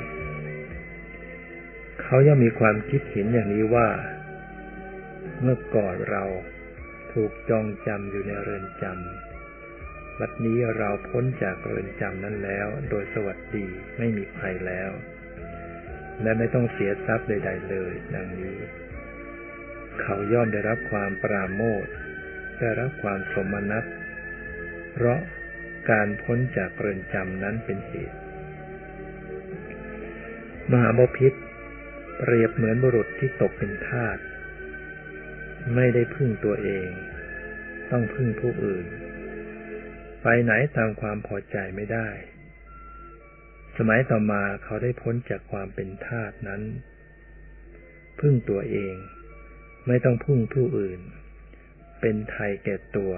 [2.02, 3.88] เขาย่อมมีความคิดเห็นอย่างนี้ว่า
[5.42, 6.24] เมื่อก่อนเรา
[7.12, 9.31] ถูกจองจำอยู่ในเรือนจำ
[10.20, 13.66] บัดนี้เราพ้นจากเรือนจำนั้นแล้ว โดยสวัสดี
[13.98, 14.90] ไม่มีภัยแล้ว
[16.22, 18.58] และไม่ต้องเสียทรัพย์ใด ๆ เลย ดังนี้
[20.00, 21.86] เขาย่อมได้รับความปราโมท
[22.60, 23.84] ได้รับความสมนัต
[24.92, 25.20] เพราะ
[25.90, 28.18] การพ้นจากเรือนจำนั้นเป็นเหตุ
[30.70, 31.32] มหาบพิษ
[32.20, 34.18] เปรียบเหมือนบุรุษที่ตกเป็นทาส
[35.74, 36.88] ไม่ได้พึ่งตัวเอง
[37.90, 38.86] ต้องพึ่งผู้อื่น
[40.22, 42.08] ไปไหนตามความพอใจไม่ได้
[43.76, 46.62] สมัยต่อมาเขาได้พ้นจากความเป็นทาสนั้น
[48.20, 48.94] พึ่งตัวเอง
[49.86, 51.00] ไม่ต้องพึ่งผู้อื่น
[52.00, 53.12] เป็นไทยแก่ตัว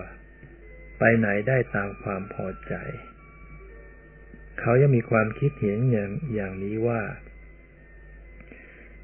[0.98, 2.74] ไปไหนได้ตามความพอใจ
[4.60, 7.02] เขายังมีความคิดเห็นอย่างอย่างนี้ว่า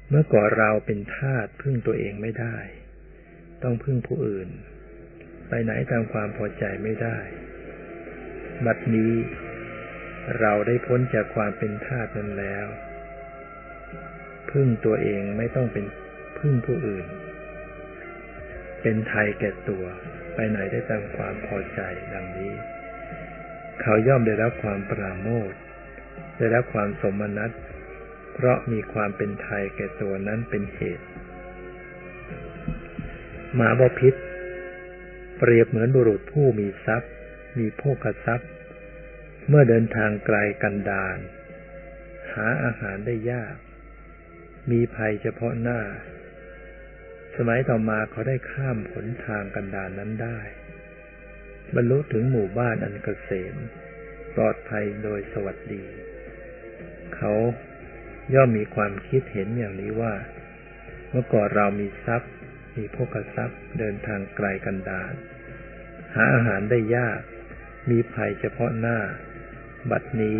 [0.09, 2.57] เมื่อก่อนเราเป็นทาสพึ่งตัวเองไม่ได้
[3.63, 4.49] ต้องพึ่งผู้อื่น
[5.49, 7.17] ไปไหนตามความพอใจไม่ได้
[8.65, 9.13] บัดนี้
[10.39, 12.67] เราได้พ้นจากความเป็นทาสนั้นแล้ว
[14.51, 15.85] พึ่งตัวเองไม่ต้องเป็น
[16.39, 17.05] พึ่งผู้อื่น
[18.81, 19.83] เป็นไทยแก่ตัว
[20.33, 21.79] ไปไหนได้ตามความพอใจ
[22.13, 22.53] ดังนี้
[23.81, 25.51] เขาย่อมได้รับความปราโมท
[26.37, 27.51] ได้รับความสมนัต
[28.33, 31.05] เพราะมีความเป็นไทยแก่ตัวนั้นเป็นเหตุ
[33.55, 34.13] หมาบพิษ
[35.37, 37.11] เปรียบเหมือนบุรุษผู้มีทรัพย์
[37.57, 38.51] มีโภคทรัพย์
[39.47, 41.17] เมื่อเดินทางไกลกันดาร
[42.33, 43.55] หาอาหารได้ยาก
[44.71, 45.79] มีภัยเฉพาะหน้า
[47.35, 50.39] สมัยต่อมาเขาได้ข้ามผลทางกันดารนนั้นได้
[51.75, 53.55] บรรลุถึงหมู่บ้านอันเกษม
[54.35, 55.83] ปลอดภัยโดยสวัสดี
[57.15, 57.33] เขา
[58.33, 60.13] ย่อมมีความคิดเห็นอย่างนี้ว่า
[61.09, 62.31] เมื่อก่อนเรามีทรัพย์
[62.77, 65.13] มีพกทรัพย์ เดินทางไกลกันดาร
[66.15, 67.21] หาอาหารได้ยาก
[67.89, 68.97] มีภัยเฉพาะหน้า
[69.91, 70.39] บัดนี้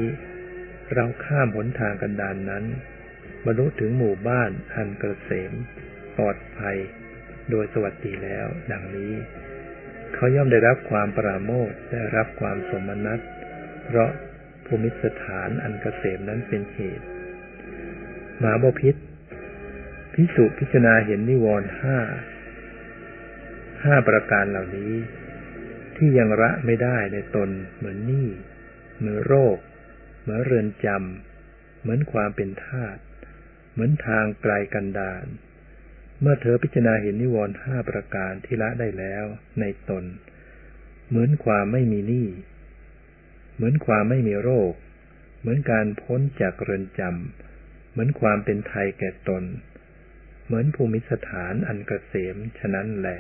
[0.94, 2.64] เราข้ามผลทางกันดานนั้น
[3.46, 5.54] บรรลุถึงหมู่บ้านอันเกษม
[6.18, 6.78] ปลอดภัย
[7.50, 9.14] โดยสวัสดีแล้ว ดังนี้
[10.14, 13.20] เขาย่อมได้รับความปราโมทได้รับความสมนัต
[13.86, 14.12] เพราะ
[14.66, 17.06] ภูมิสถานอันเกษมนั้นเป็นเหตุ
[18.40, 18.96] หมาบพิษ
[20.14, 21.98] พิสุพิจารณาเห็นนิวรณ์ห้า
[23.84, 24.92] ห้าประการเหล่านี้
[26.04, 28.28] ที่ยังละไม่ได้ในตนเหมือนหนี้
[28.98, 29.58] เหมือนโรค
[30.22, 32.98] เหมือนเรือนจำเหมือนความเป็นทาส
[33.72, 35.26] เหมือนทางไกลกันดาร
[36.22, 39.26] เมื่อเธอพิจารณาเห็นนิวรณ์ห้าประการที่ละได้แล้ว
[39.60, 40.04] ในตน
[41.10, 42.28] เหมือนความไม่มีหนี้
[43.56, 44.74] เหมือนความไม่มีโรค
[45.40, 49.44] เหมือนการพ้นจากเรือนจำเหมือนความเป็นไทยแก่ตน
[50.46, 53.20] เหมือนภูมิสถานอันกเกษมฉะนั้นแหละ